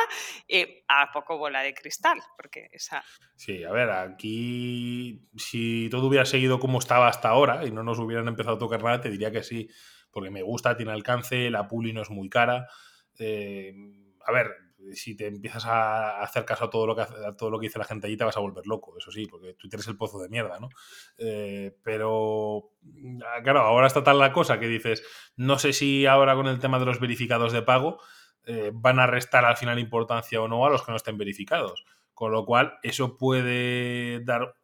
y 0.48 0.66
a 0.88 1.12
poco 1.12 1.38
bola 1.38 1.62
de 1.62 1.72
cristal, 1.72 2.20
porque 2.36 2.68
esa... 2.72 3.04
Sí, 3.36 3.62
a 3.62 3.70
ver, 3.70 3.90
aquí 3.90 5.28
si 5.36 5.88
todo 5.88 6.08
hubiera 6.08 6.24
seguido 6.24 6.58
como 6.58 6.80
estaba 6.80 7.06
hasta 7.06 7.28
ahora 7.28 7.64
y 7.64 7.70
no 7.70 7.84
nos 7.84 7.98
hubieran 8.00 8.26
empezado 8.26 8.56
a 8.56 8.58
tocar 8.58 8.82
nada, 8.82 9.00
te 9.00 9.10
diría 9.10 9.30
que 9.30 9.42
sí 9.44 9.68
porque 10.12 10.30
me 10.30 10.42
gusta, 10.42 10.76
tiene 10.76 10.92
alcance, 10.92 11.50
la 11.50 11.66
puli 11.66 11.92
no 11.92 12.02
es 12.02 12.10
muy 12.10 12.28
cara. 12.28 12.68
Eh, 13.18 13.72
a 14.26 14.32
ver, 14.32 14.54
si 14.92 15.16
te 15.16 15.26
empiezas 15.26 15.64
a 15.66 16.22
hacer 16.22 16.44
caso 16.44 16.64
a 16.64 16.70
todo 16.70 16.86
lo 16.86 16.96
que 16.96 17.02
a 17.02 17.36
todo 17.36 17.50
lo 17.50 17.58
que 17.58 17.66
dice 17.66 17.78
la 17.78 17.84
gente 17.84 18.06
allí 18.06 18.16
te 18.16 18.24
vas 18.24 18.36
a 18.36 18.40
volver 18.40 18.66
loco, 18.66 18.96
eso 18.98 19.10
sí, 19.10 19.26
porque 19.26 19.54
Twitter 19.54 19.80
es 19.80 19.88
el 19.88 19.96
pozo 19.96 20.18
de 20.18 20.28
mierda, 20.28 20.58
¿no? 20.58 20.68
Eh, 21.18 21.76
pero 21.82 22.72
ah, 23.26 23.42
claro, 23.42 23.60
ahora 23.60 23.86
está 23.86 24.02
tal 24.02 24.18
la 24.18 24.32
cosa 24.32 24.58
que 24.58 24.68
dices, 24.68 25.02
no 25.36 25.58
sé 25.58 25.72
si 25.72 26.06
ahora 26.06 26.34
con 26.34 26.46
el 26.46 26.58
tema 26.58 26.78
de 26.78 26.86
los 26.86 27.00
verificados 27.00 27.52
de 27.52 27.62
pago 27.62 27.98
eh, 28.44 28.70
van 28.74 28.98
a 28.98 29.06
restar 29.06 29.44
al 29.44 29.56
final 29.56 29.78
importancia 29.78 30.40
o 30.40 30.48
no 30.48 30.66
a 30.66 30.70
los 30.70 30.82
que 30.82 30.90
no 30.90 30.96
estén 30.96 31.18
verificados. 31.18 31.84
Con 32.14 32.32
lo 32.32 32.44
cual, 32.44 32.78
eso 32.82 33.16
puede 33.16 34.22
dar 34.24 34.54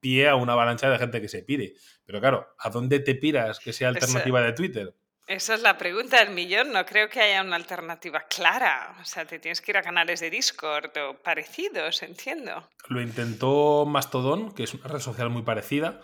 pie 0.00 0.28
a 0.28 0.36
una 0.36 0.52
avalancha 0.52 0.90
de 0.90 0.98
gente 0.98 1.20
que 1.20 1.28
se 1.28 1.42
pire. 1.42 1.74
Pero 2.04 2.20
claro, 2.20 2.48
¿a 2.58 2.70
dónde 2.70 3.00
te 3.00 3.14
piras 3.14 3.58
que 3.60 3.72
sea 3.72 3.88
alternativa 3.88 4.42
de 4.42 4.52
Twitter? 4.52 4.94
Esa 5.28 5.54
es 5.54 5.60
la 5.60 5.76
pregunta 5.76 6.24
del 6.24 6.34
millón. 6.34 6.72
No 6.72 6.86
creo 6.86 7.10
que 7.10 7.20
haya 7.20 7.42
una 7.42 7.56
alternativa 7.56 8.24
clara. 8.28 8.96
O 8.98 9.04
sea, 9.04 9.26
te 9.26 9.38
tienes 9.38 9.60
que 9.60 9.72
ir 9.72 9.76
a 9.76 9.82
canales 9.82 10.20
de 10.20 10.30
Discord 10.30 10.90
o 10.96 11.22
parecidos, 11.22 12.02
entiendo. 12.02 12.66
Lo 12.88 13.02
intentó 13.02 13.84
Mastodon, 13.84 14.54
que 14.54 14.62
es 14.62 14.72
una 14.72 14.88
red 14.88 15.00
social 15.00 15.28
muy 15.28 15.42
parecida, 15.42 16.00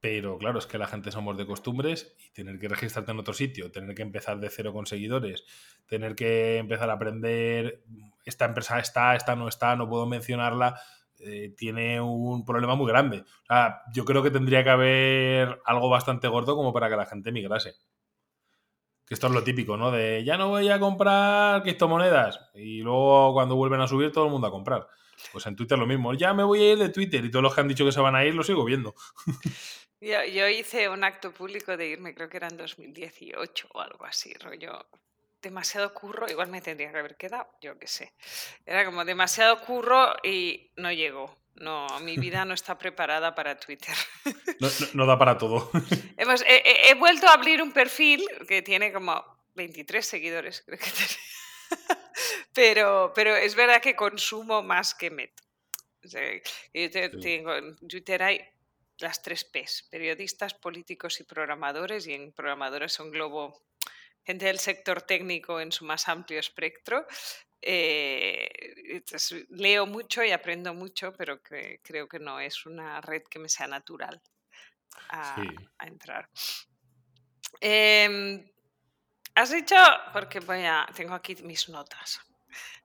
pero 0.00 0.38
claro, 0.38 0.58
es 0.58 0.66
que 0.66 0.76
la 0.76 0.88
gente 0.88 1.12
somos 1.12 1.38
de 1.38 1.46
costumbres 1.46 2.16
y 2.18 2.30
tener 2.30 2.58
que 2.58 2.66
registrarte 2.66 3.12
en 3.12 3.20
otro 3.20 3.32
sitio, 3.32 3.70
tener 3.70 3.94
que 3.94 4.02
empezar 4.02 4.40
de 4.40 4.50
cero 4.50 4.72
con 4.72 4.86
seguidores, 4.86 5.44
tener 5.86 6.16
que 6.16 6.56
empezar 6.56 6.90
a 6.90 6.94
aprender 6.94 7.84
esta 8.24 8.44
empresa 8.44 8.80
está, 8.80 9.14
esta 9.14 9.36
no 9.36 9.46
está, 9.46 9.76
no 9.76 9.88
puedo 9.88 10.06
mencionarla. 10.06 10.80
Eh, 11.20 11.54
tiene 11.56 12.00
un 12.00 12.44
problema 12.44 12.74
muy 12.76 12.88
grande. 12.88 13.20
O 13.20 13.46
sea, 13.46 13.82
yo 13.92 14.04
creo 14.04 14.22
que 14.22 14.30
tendría 14.30 14.62
que 14.62 14.70
haber 14.70 15.60
algo 15.64 15.88
bastante 15.88 16.28
gordo 16.28 16.54
como 16.54 16.72
para 16.72 16.88
que 16.88 16.96
la 16.96 17.06
gente 17.06 17.32
migrase. 17.32 17.74
Que 19.08 19.14
esto 19.14 19.26
es 19.26 19.32
lo 19.32 19.42
típico, 19.42 19.76
¿no? 19.76 19.90
De 19.90 20.22
ya 20.24 20.36
no 20.36 20.48
voy 20.50 20.68
a 20.68 20.78
comprar 20.78 21.62
criptomonedas 21.62 22.50
y 22.54 22.80
luego 22.80 23.32
cuando 23.32 23.56
vuelven 23.56 23.80
a 23.80 23.88
subir 23.88 24.12
todo 24.12 24.26
el 24.26 24.30
mundo 24.30 24.46
a 24.46 24.50
comprar. 24.50 24.86
Pues 25.32 25.46
en 25.46 25.56
Twitter 25.56 25.78
lo 25.78 25.86
mismo. 25.86 26.14
Ya 26.14 26.34
me 26.34 26.44
voy 26.44 26.60
a 26.60 26.72
ir 26.72 26.78
de 26.78 26.90
Twitter 26.90 27.24
y 27.24 27.30
todos 27.30 27.42
los 27.42 27.54
que 27.54 27.60
han 27.60 27.68
dicho 27.68 27.84
que 27.84 27.92
se 27.92 28.00
van 28.00 28.14
a 28.14 28.24
ir 28.24 28.34
lo 28.34 28.42
sigo 28.42 28.64
viendo. 28.64 28.94
Yo, 30.00 30.48
hice 30.48 30.88
un 30.88 31.02
acto 31.02 31.32
público 31.32 31.76
de 31.76 31.88
irme, 31.88 32.14
creo 32.14 32.28
que 32.28 32.36
era 32.36 32.46
en 32.46 32.56
2018 32.56 33.68
o 33.72 33.80
algo 33.80 34.04
así, 34.04 34.32
rollo 34.34 34.86
demasiado 35.42 35.92
curro, 35.94 36.28
igual 36.28 36.48
me 36.48 36.60
tendría 36.60 36.90
que 36.90 36.98
haber 36.98 37.16
quedado, 37.16 37.48
yo 37.60 37.78
qué 37.78 37.86
sé. 37.86 38.12
Era 38.66 38.84
como 38.84 39.04
demasiado 39.04 39.60
curro 39.60 40.14
y 40.22 40.70
no 40.76 40.92
llegó. 40.92 41.36
No, 41.60 41.86
mi 42.00 42.16
vida 42.16 42.44
no 42.44 42.54
está 42.54 42.78
preparada 42.78 43.34
para 43.34 43.58
Twitter. 43.58 43.94
No, 44.94 45.06
da 45.06 45.18
para 45.18 45.38
todo. 45.38 45.70
Hemos, 46.16 46.44
he, 46.46 46.94
vuelto 46.94 47.26
a 47.26 47.32
abrir 47.32 47.62
un 47.62 47.72
perfil 47.72 48.26
que 48.46 48.62
tiene 48.62 48.92
como 48.92 49.24
23 49.54 50.06
seguidores, 50.06 50.62
creo 50.64 50.78
que 50.78 50.86
pero, 52.54 53.12
pero 53.14 53.36
es 53.36 53.54
verdad 53.54 53.80
que 53.80 53.96
consumo 53.96 54.62
más 54.62 54.94
que 54.94 55.10
meto. 55.10 55.42
tengo, 57.20 57.54
en 57.54 57.76
Twitter 57.88 58.22
hay 58.22 58.40
las 58.98 59.22
tres 59.22 59.44
P's, 59.44 59.86
periodistas, 59.90 60.54
políticos 60.54 61.20
y 61.20 61.24
programadores, 61.24 62.06
y 62.06 62.14
en 62.14 62.32
programadores 62.32 62.92
son 62.92 63.10
globo 63.10 63.62
gente 64.28 64.44
del 64.44 64.58
sector 64.58 65.00
técnico 65.00 65.58
en 65.58 65.72
su 65.72 65.86
más 65.86 66.06
amplio 66.06 66.38
espectro. 66.38 67.06
Eh, 67.62 69.02
leo 69.48 69.86
mucho 69.86 70.22
y 70.22 70.32
aprendo 70.32 70.74
mucho, 70.74 71.14
pero 71.14 71.40
creo 71.42 72.06
que 72.06 72.18
no 72.18 72.38
es 72.38 72.66
una 72.66 73.00
red 73.00 73.22
que 73.22 73.38
me 73.38 73.48
sea 73.48 73.66
natural 73.66 74.20
a, 75.08 75.34
entrar. 75.80 76.28
Em, 77.58 78.46
has 79.34 79.50
dicho, 79.50 79.76
porque 80.12 80.40
voy 80.40 80.64
a, 80.64 80.86
tengo 80.94 81.14
aquí 81.14 81.34
mis 81.36 81.70
notas, 81.70 82.20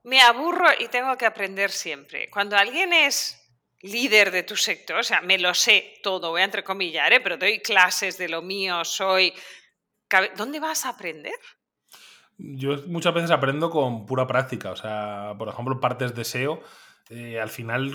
me 0.04 0.22
aburro 0.22 0.68
y 0.78 0.88
tengo 0.88 1.14
que 1.18 1.26
aprender 1.26 1.70
siempre. 1.70 2.30
Cuando 2.30 2.56
alguien 2.56 2.94
es 2.94 3.38
líder 3.82 4.30
de 4.30 4.44
tu 4.44 4.56
sector, 4.56 5.00
o 5.00 5.02
sea, 5.02 5.20
me 5.20 5.38
lo 5.38 5.52
sé 5.52 6.00
todo, 6.02 6.30
voy 6.30 6.40
a 6.40 6.44
entrecomillar, 6.44 7.12
¿eh? 7.12 7.20
pero 7.20 7.36
doy 7.36 7.60
clases 7.60 8.16
de 8.16 8.30
lo 8.30 8.40
mío, 8.40 8.82
soy 8.82 9.34
¿Dónde 10.36 10.60
vas 10.60 10.86
a 10.86 10.90
aprender? 10.90 11.34
Yo 12.36 12.76
muchas 12.86 13.14
veces 13.14 13.30
aprendo 13.30 13.70
con 13.70 14.06
pura 14.06 14.26
práctica. 14.26 14.72
O 14.72 14.76
sea, 14.76 15.34
por 15.38 15.48
ejemplo, 15.48 15.80
partes 15.80 16.14
de 16.14 16.24
SEO. 16.24 16.62
Eh, 17.10 17.38
al 17.38 17.50
final, 17.50 17.92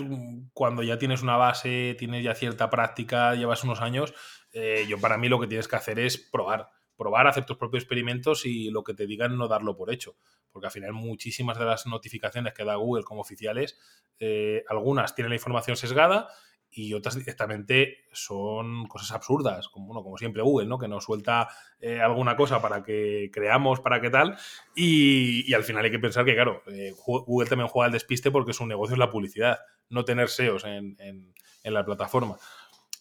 cuando 0.52 0.82
ya 0.82 0.98
tienes 0.98 1.22
una 1.22 1.36
base, 1.36 1.96
tienes 1.98 2.24
ya 2.24 2.34
cierta 2.34 2.70
práctica, 2.70 3.34
llevas 3.34 3.64
unos 3.64 3.80
años, 3.80 4.14
eh, 4.52 4.86
yo 4.88 5.00
para 5.00 5.18
mí 5.18 5.28
lo 5.28 5.40
que 5.40 5.48
tienes 5.48 5.66
que 5.68 5.76
hacer 5.76 5.98
es 5.98 6.16
probar. 6.16 6.68
Probar, 6.96 7.26
hacer 7.26 7.44
tus 7.44 7.56
propios 7.56 7.82
experimentos 7.82 8.46
y 8.46 8.70
lo 8.70 8.84
que 8.84 8.94
te 8.94 9.06
digan 9.06 9.36
no 9.36 9.48
darlo 9.48 9.76
por 9.76 9.92
hecho. 9.92 10.16
Porque 10.52 10.66
al 10.66 10.72
final 10.72 10.92
muchísimas 10.92 11.58
de 11.58 11.64
las 11.64 11.86
notificaciones 11.86 12.54
que 12.54 12.64
da 12.64 12.76
Google 12.76 13.04
como 13.04 13.22
oficiales, 13.22 13.78
eh, 14.18 14.64
algunas 14.68 15.14
tienen 15.14 15.30
la 15.30 15.36
información 15.36 15.76
sesgada 15.76 16.28
y 16.70 16.94
otras 16.94 17.16
directamente 17.16 18.04
son 18.12 18.86
cosas 18.86 19.10
absurdas, 19.12 19.68
como, 19.68 19.86
bueno, 19.86 20.02
como 20.02 20.16
siempre 20.16 20.42
Google, 20.42 20.68
¿no? 20.68 20.78
Que 20.78 20.88
nos 20.88 21.04
suelta 21.04 21.48
eh, 21.80 22.00
alguna 22.00 22.36
cosa 22.36 22.62
para 22.62 22.82
que 22.82 23.30
creamos, 23.32 23.80
para 23.80 24.00
qué 24.00 24.10
tal, 24.10 24.38
y, 24.74 25.52
al 25.52 25.64
final 25.64 25.84
hay 25.84 25.90
que 25.90 25.98
pensar 25.98 26.24
que, 26.24 26.34
claro, 26.34 26.62
eh, 26.66 26.92
Google 27.04 27.48
también 27.48 27.68
juega 27.68 27.86
el 27.86 27.92
despiste 27.92 28.30
porque 28.30 28.52
su 28.52 28.66
negocio 28.66 28.94
es 28.94 28.98
la 28.98 29.10
publicidad, 29.10 29.58
no 29.88 30.04
tener 30.04 30.28
SEOs 30.28 30.64
en, 30.64 30.96
en, 31.00 31.74
la 31.74 31.84
plataforma. 31.84 32.36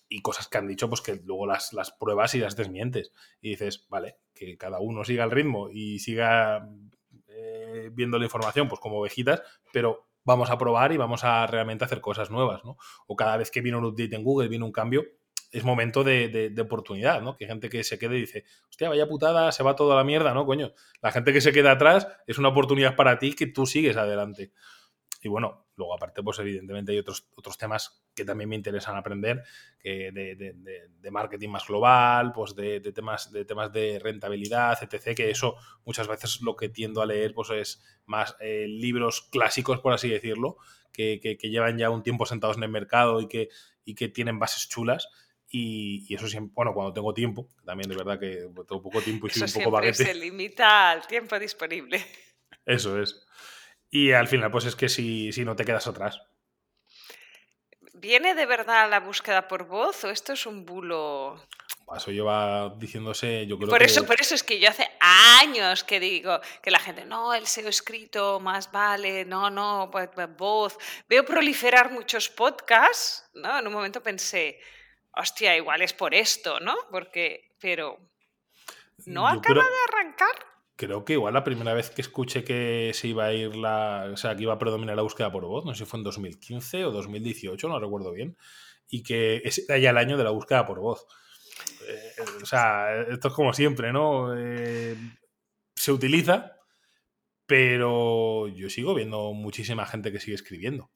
Y 0.10 0.22
cosas 0.22 0.48
que 0.48 0.58
han 0.58 0.68
dicho, 0.68 0.90
pues 0.90 1.02
que 1.02 1.22
luego 1.24 1.46
las, 1.46 1.72
las 1.72 1.92
pruebas 1.92 2.34
y 2.34 2.40
las 2.40 2.56
desmientes. 2.56 3.14
Y 3.42 3.52
dices, 3.52 3.86
vale, 3.90 4.18
que 4.34 4.58
cada 4.58 4.80
uno 4.80 5.04
siga 5.04 5.24
el 5.24 5.32
ritmo 5.32 5.70
y 5.70 6.00
siga 6.00 6.68
eh, 7.28 7.90
viendo 7.94 8.18
la 8.18 8.26
información, 8.26 8.68
pues 8.68 8.82
como 8.82 9.00
ovejitas, 9.00 9.42
pero 9.72 10.09
vamos 10.30 10.52
a 10.52 10.58
probar 10.60 10.92
y 10.92 10.98
vamos 10.98 11.24
a 11.24 11.48
realmente 11.48 11.84
hacer 11.86 12.02
cosas 12.02 12.30
nuevas, 12.30 12.64
¿no? 12.64 12.78
O 13.08 13.16
cada 13.16 13.36
vez 13.36 13.50
que 13.50 13.62
viene 13.62 13.80
un 13.80 13.86
update 13.86 14.16
en 14.16 14.24
Google, 14.24 14.48
viene 14.48 14.64
un 14.64 14.72
cambio, 14.72 15.04
es 15.52 15.64
momento 15.64 16.04
de, 16.04 16.56
oportunidad, 16.62 17.22
¿no? 17.22 17.36
Que 17.36 17.46
hay 17.46 17.50
gente 17.50 17.68
que 17.68 17.84
se 17.84 17.98
quede 17.98 18.18
y 18.18 18.22
dice, 18.22 18.46
hostia, 18.70 18.90
vaya 18.90 19.08
putada, 19.08 19.52
se 19.52 19.64
va 19.64 19.76
toda 19.76 19.96
la 19.96 20.04
mierda, 20.04 20.36
¿no? 20.36 20.46
Coño, 20.46 20.72
la 21.02 21.12
gente 21.12 21.34
que 21.34 21.42
se 21.42 21.52
queda 21.52 21.72
atrás 21.72 22.08
es 22.28 22.38
una 22.38 22.50
oportunidad 22.50 22.96
para 22.96 23.18
ti 23.18 23.34
que 23.34 23.48
tú 23.48 23.66
sigues 23.66 23.98
adelante. 23.98 24.52
Y 25.24 25.30
bueno, 25.30 25.66
luego 25.80 25.96
aparte, 25.96 26.22
pues 26.22 26.38
evidentemente 26.40 26.92
hay 26.92 27.00
otros, 27.00 27.28
otros 27.36 27.58
temas 27.58 28.04
que 28.14 28.26
también 28.26 28.50
me 28.50 28.56
interesan 28.56 28.96
aprender, 28.98 29.44
que 29.80 30.12
de, 30.12 31.12
marketing 31.12 31.50
más 31.50 31.66
global, 31.66 32.32
pues 32.34 32.54
de, 32.54 32.82
temas, 32.94 33.32
de 33.32 33.46
temas 33.46 33.72
de 33.72 33.98
rentabilidad, 33.98 34.78
etc., 34.84 35.16
que 35.16 35.32
eso 35.32 35.56
muchas 35.86 36.08
veces 36.08 36.42
lo 36.42 36.56
que 36.56 36.70
tiendo 36.70 37.02
a 37.02 37.06
leer 37.06 37.34
pues 37.34 37.50
es 37.50 37.84
más 38.06 38.36
eh, 38.42 38.68
libros 38.68 39.28
clásicos, 39.32 39.80
por 39.80 39.94
así 39.94 40.10
decirlo, 40.10 40.58
que, 40.92 41.38
llevan 41.42 41.78
ya 41.78 41.90
un 41.90 42.04
tiempo 42.04 42.26
sentados 42.26 42.58
en 42.58 42.64
el 42.64 42.70
mercado 42.70 43.22
y 43.22 43.28
que, 43.28 43.50
y 43.86 43.96
que 43.96 44.10
tienen 44.10 44.38
bases 44.38 44.68
chulas. 44.68 45.10
Y, 45.52 46.14
eso 46.14 46.28
siempre, 46.28 46.54
bueno, 46.54 46.74
cuando 46.74 46.94
tengo 46.94 47.14
tiempo, 47.14 47.48
también 47.66 47.90
de 47.90 47.96
verdad 47.96 48.20
que 48.20 48.50
tengo 48.68 48.84
poco 48.84 49.02
tiempo 49.02 49.26
y 49.26 49.30
soy 49.32 49.48
un 49.48 49.54
poco 49.64 49.72
baguete. 49.72 50.04
se 50.06 50.14
limita 50.14 50.92
al 50.92 51.08
tiempo 51.08 51.40
disponible. 51.40 52.06
Eso 52.66 53.02
es. 53.02 53.26
Y 53.90 54.12
al 54.12 54.28
final, 54.28 54.52
pues 54.52 54.66
es 54.66 54.76
que 54.76 54.90
si, 54.90 55.32
si 55.32 55.44
no 55.44 55.56
te 55.56 55.66
quedas 55.66 55.88
atrás. 55.88 56.22
¿Viene 57.94 58.36
de 58.36 58.46
verdad 58.46 58.90
la 58.90 59.00
búsqueda 59.00 59.48
por 59.48 59.66
voz 59.66 60.04
o 60.06 60.10
esto 60.10 60.34
es 60.34 60.46
un 60.46 60.66
bulo? 60.66 61.42
Eso 61.96 62.12
lleva 62.12 62.74
diciéndose, 62.78 63.48
yo 63.48 63.58
creo 63.58 63.70
por 63.70 63.80
que... 63.80 63.86
Eso, 63.86 64.06
por 64.06 64.22
eso 64.22 64.36
es 64.36 64.44
que 64.44 64.60
yo 64.60 64.70
hace 64.70 64.88
años 65.42 65.84
que 65.84 66.00
digo 66.00 66.40
que 66.62 66.70
la 66.70 66.80
gente, 66.80 67.04
no, 67.06 67.34
el 67.34 67.48
SEO 67.48 67.68
escrito 67.68 68.40
más 68.40 68.72
vale, 68.72 69.26
no, 69.26 69.50
no, 69.50 69.90
pues, 69.92 70.08
pues, 70.14 70.30
voz. 70.38 70.78
Veo 71.08 71.26
proliferar 71.26 71.92
muchos 71.92 72.30
podcasts, 72.30 73.28
¿no? 73.34 73.58
En 73.58 73.68
un 73.68 73.74
momento 73.74 74.04
pensé, 74.04 74.60
hostia, 75.14 75.58
igual 75.58 75.82
es 75.82 75.94
por 75.94 76.14
esto, 76.14 76.60
¿no? 76.60 76.76
Porque, 76.92 77.56
pero, 77.60 77.98
¿no 79.08 79.28
acaba 79.28 79.64
de 79.64 79.84
arrancar? 79.88 80.46
Creo 80.80 81.04
que 81.04 81.14
igual 81.14 81.34
la 81.34 81.44
primera 81.44 81.74
vez 81.74 81.90
que 81.90 82.02
escuché 82.02 82.46
que 82.46 82.92
se 82.94 83.10
iba 83.10 83.26
a 83.26 83.34
ir 83.34 83.54
la. 83.58 84.10
O 84.14 84.18
sea, 84.18 84.36
que 84.36 84.44
iba 84.44 84.54
a 84.54 84.58
predominar 84.60 84.96
la 84.96 85.02
búsqueda 85.02 85.30
por 85.30 85.46
voz, 85.46 85.66
no 85.66 85.74
sé 85.74 85.84
si 85.84 85.90
fue 85.90 86.00
en 86.00 86.06
2015 86.06 86.86
o 86.86 86.92
2018, 86.92 87.68
no 87.68 87.80
recuerdo 87.80 88.14
bien. 88.14 88.38
Y 88.88 89.04
que 89.04 89.42
es 89.44 89.68
ya 89.68 89.90
el 89.90 89.98
año 89.98 90.18
de 90.18 90.24
la 90.24 90.30
búsqueda 90.30 90.66
por 90.66 90.80
voz. 90.80 91.06
Eh, 91.86 92.24
o 92.42 92.46
sea, 92.46 93.02
esto 93.02 93.28
es 93.28 93.34
como 93.34 93.52
siempre, 93.54 93.92
¿no? 93.92 94.34
Eh, 94.38 94.96
se 95.76 95.92
utiliza, 95.92 96.56
pero 97.46 98.48
yo 98.48 98.70
sigo 98.70 98.96
viendo 98.96 99.34
muchísima 99.34 99.86
gente 99.86 100.14
que 100.14 100.22
sigue 100.22 100.36
escribiendo. 100.36 100.92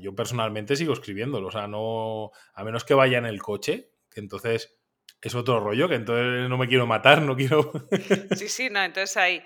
yo 0.00 0.14
personalmente 0.16 0.74
sigo 0.74 0.92
escribiéndolo. 0.92 1.48
O 1.48 1.52
sea, 1.52 1.68
no. 1.68 2.32
A 2.52 2.64
menos 2.64 2.84
que 2.84 2.94
vaya 2.94 3.18
en 3.18 3.26
el 3.26 3.40
coche, 3.40 3.92
que 4.10 4.18
entonces 4.20 4.77
es 5.20 5.34
otro 5.34 5.60
rollo, 5.60 5.88
que 5.88 5.96
entonces 5.96 6.48
no 6.48 6.58
me 6.58 6.68
quiero 6.68 6.86
matar, 6.86 7.22
no 7.22 7.36
quiero... 7.36 7.72
sí, 8.36 8.48
sí, 8.48 8.70
no, 8.70 8.82
entonces 8.82 9.16
hay 9.16 9.42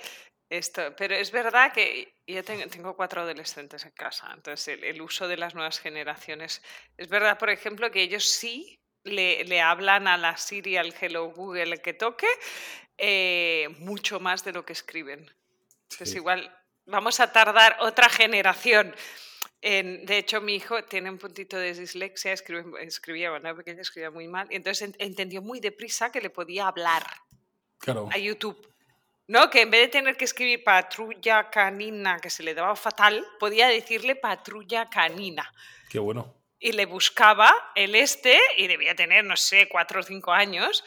esto. 0.50 0.94
Pero 0.96 1.14
es 1.14 1.32
verdad 1.32 1.72
que 1.72 2.14
yo 2.26 2.44
tengo, 2.44 2.94
cuatro 2.94 3.22
adolescentes 3.22 3.84
en 3.84 3.92
casa, 3.92 4.30
entonces 4.34 4.78
el, 4.82 5.00
uso 5.00 5.28
de 5.28 5.36
las 5.36 5.54
nuevas 5.54 5.80
generaciones... 5.80 6.62
Es 6.96 7.08
verdad, 7.08 7.38
por 7.38 7.50
ejemplo, 7.50 7.90
que 7.90 8.02
ellos 8.02 8.24
sí 8.24 8.78
le, 9.04 9.60
hablan 9.60 10.06
a 10.06 10.16
la 10.16 10.36
Siri, 10.36 10.76
al 10.76 10.94
Hello 10.98 11.32
Google 11.32 11.78
que 11.78 11.94
toque, 11.94 12.28
eh, 12.98 13.68
mucho 13.78 14.20
más 14.20 14.44
de 14.44 14.52
lo 14.52 14.64
que 14.64 14.74
escriben. 14.74 15.30
Entonces 15.90 16.14
igual 16.14 16.54
vamos 16.86 17.20
a 17.20 17.32
tardar 17.32 17.76
otra 17.80 18.08
generación 18.08 18.94
de 19.62 20.18
hecho, 20.18 20.40
mi 20.40 20.56
hijo 20.56 20.82
tiene 20.84 21.08
un 21.08 21.18
puntito 21.18 21.56
de 21.56 21.72
dislexia, 21.72 22.32
escribía, 22.32 23.30
bueno, 23.30 23.54
pequeña 23.54 23.82
escribía 23.82 24.10
muy 24.10 24.26
mal, 24.26 24.48
y 24.50 24.56
entonces 24.56 24.92
entendió 24.98 25.40
muy 25.40 25.60
deprisa 25.60 26.10
que 26.10 26.20
le 26.20 26.30
podía 26.30 26.66
hablar 26.66 27.06
a 28.10 28.18
YouTube. 28.18 28.68
¿No? 29.28 29.48
Que 29.48 29.62
en 29.62 29.70
vez 29.70 29.82
de 29.82 29.88
tener 29.88 30.16
que 30.16 30.24
escribir 30.24 30.64
patrulla 30.64 31.48
canina, 31.48 32.18
que 32.18 32.28
se 32.28 32.42
le 32.42 32.54
daba 32.54 32.74
fatal, 32.74 33.24
podía 33.38 33.68
decirle 33.68 34.16
patrulla 34.16 34.90
canina. 34.90 35.50
Qué 35.88 36.00
bueno. 36.00 36.34
Y 36.58 36.72
le 36.72 36.84
buscaba 36.86 37.54
el 37.76 37.94
este, 37.94 38.38
y 38.58 38.66
debía 38.66 38.96
tener, 38.96 39.24
no 39.24 39.36
sé, 39.36 39.68
cuatro 39.68 40.00
o 40.00 40.02
cinco 40.02 40.32
años, 40.32 40.84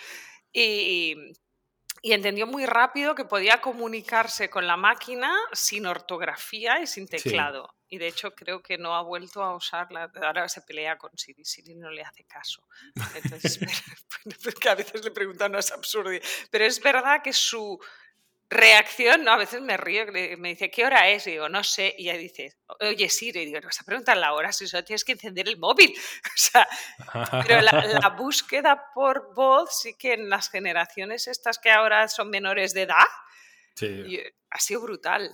y, 0.51 1.15
y 2.01 2.11
entendió 2.11 2.45
muy 2.45 2.65
rápido 2.65 3.15
que 3.15 3.23
podía 3.23 3.61
comunicarse 3.61 4.49
con 4.49 4.67
la 4.67 4.75
máquina 4.75 5.33
sin 5.53 5.85
ortografía 5.85 6.81
y 6.81 6.87
sin 6.87 7.07
teclado 7.07 7.73
y 7.89 7.97
de 7.97 8.07
hecho 8.07 8.33
creo 8.33 8.61
que 8.61 8.77
no 8.77 8.95
ha 8.95 9.01
vuelto 9.01 9.43
a 9.43 9.55
usarla. 9.55 10.11
Ahora 10.21 10.49
se 10.49 10.61
pelea 10.61 10.97
con 10.97 11.15
Siri, 11.17 11.45
Siri 11.45 11.75
no 11.75 11.89
le 11.89 12.01
hace 12.01 12.23
caso. 12.25 12.67
Entonces, 13.15 13.59
que 14.61 14.69
a 14.69 14.75
veces 14.75 15.03
le 15.03 15.11
preguntan, 15.11 15.51
no 15.51 15.59
es 15.59 15.71
absurdo. 15.71 16.11
Pero 16.49 16.65
es 16.65 16.81
verdad 16.81 17.21
que 17.23 17.33
su 17.33 17.79
reacción, 18.49 19.23
¿no? 19.23 19.31
a 19.31 19.37
veces 19.37 19.61
me 19.61 19.75
río, 19.75 20.05
me 20.11 20.49
dice, 20.49 20.69
¿qué 20.69 20.85
hora 20.85 21.09
es? 21.09 21.25
Y 21.27 21.31
digo, 21.31 21.49
no 21.49 21.63
sé. 21.63 21.95
Y 21.97 22.09
ella 22.09 22.17
dice, 22.17 22.57
oye 22.79 23.09
Siri, 23.09 23.41
y 23.41 23.45
digo, 23.45 23.59
no 23.59 23.67
vas 23.67 23.81
a 23.81 23.83
preguntar 23.83 24.17
la 24.17 24.33
hora 24.33 24.51
si 24.51 24.67
solo 24.67 24.83
tienes 24.83 25.03
que 25.03 25.13
encender 25.13 25.47
el 25.47 25.57
móvil. 25.57 25.93
O 26.25 26.37
sea, 26.37 26.67
pero 27.43 27.61
la, 27.61 27.71
la, 27.71 28.09
búsqueda 28.09 28.91
por 28.93 29.33
voz 29.33 29.81
sí 29.81 29.95
que 29.95 30.13
en 30.13 30.29
las 30.29 30.49
generaciones 30.49 31.27
estas 31.27 31.57
que 31.57 31.71
ahora 31.71 32.07
son 32.07 32.29
menores 32.29 32.73
de 32.73 32.83
edad, 32.83 33.07
sí. 33.75 34.19
ha 34.49 34.59
sido 34.59 34.81
brutal. 34.81 35.31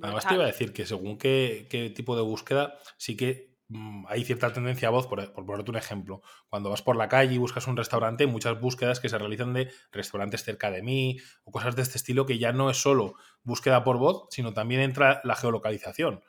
Además, 0.00 0.26
te 0.26 0.34
iba 0.34 0.44
a 0.44 0.46
decir 0.46 0.72
que 0.72 0.86
según 0.86 1.18
qué, 1.18 1.92
tipo 1.94 2.16
de 2.16 2.22
búsqueda, 2.22 2.78
sí 2.96 3.16
que 3.16 3.56
mm, 3.68 4.06
hay 4.08 4.24
cierta 4.24 4.52
tendencia 4.52 4.88
a 4.88 4.90
voz, 4.90 5.06
por, 5.06 5.32
por, 5.32 5.46
ponerte 5.46 5.70
un 5.70 5.76
ejemplo. 5.76 6.22
Cuando 6.48 6.70
vas 6.70 6.82
por 6.82 6.96
la 6.96 7.08
calle 7.08 7.34
y 7.34 7.38
buscas 7.38 7.66
un 7.66 7.76
restaurante, 7.76 8.26
muchas 8.26 8.60
búsquedas 8.60 9.00
que 9.00 9.08
se 9.08 9.18
realizan 9.18 9.52
de 9.52 9.70
restaurantes 9.92 10.42
cerca 10.44 10.70
de 10.70 10.82
mí 10.82 11.18
o 11.44 11.52
cosas 11.52 11.76
de 11.76 11.82
este 11.82 11.98
estilo, 11.98 12.26
que 12.26 12.38
ya 12.38 12.52
no 12.52 12.70
es 12.70 12.78
solo 12.78 13.14
búsqueda 13.42 13.84
por 13.84 13.98
voz, 13.98 14.26
sino 14.30 14.52
también 14.52 14.80
entra 14.80 15.20
la 15.24 15.36
geolocalización. 15.36 16.22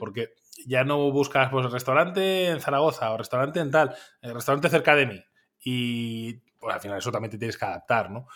Porque 0.00 0.34
ya 0.66 0.82
no 0.82 1.10
buscas 1.12 1.50
pues 1.50 1.70
restaurante 1.70 2.48
en 2.48 2.60
Zaragoza 2.60 3.12
o 3.12 3.16
restaurante 3.16 3.60
en 3.60 3.70
tal, 3.70 3.94
el 4.20 4.34
restaurante 4.34 4.68
cerca 4.68 4.96
de 4.96 5.06
mí. 5.06 5.24
Y 5.62 6.34
pues 6.58 6.74
al 6.74 6.80
final 6.80 6.98
eso 6.98 7.12
también 7.12 7.30
te 7.30 7.38
tienes 7.38 7.56
que 7.56 7.64
adaptar, 7.64 8.10
¿no? 8.10 8.26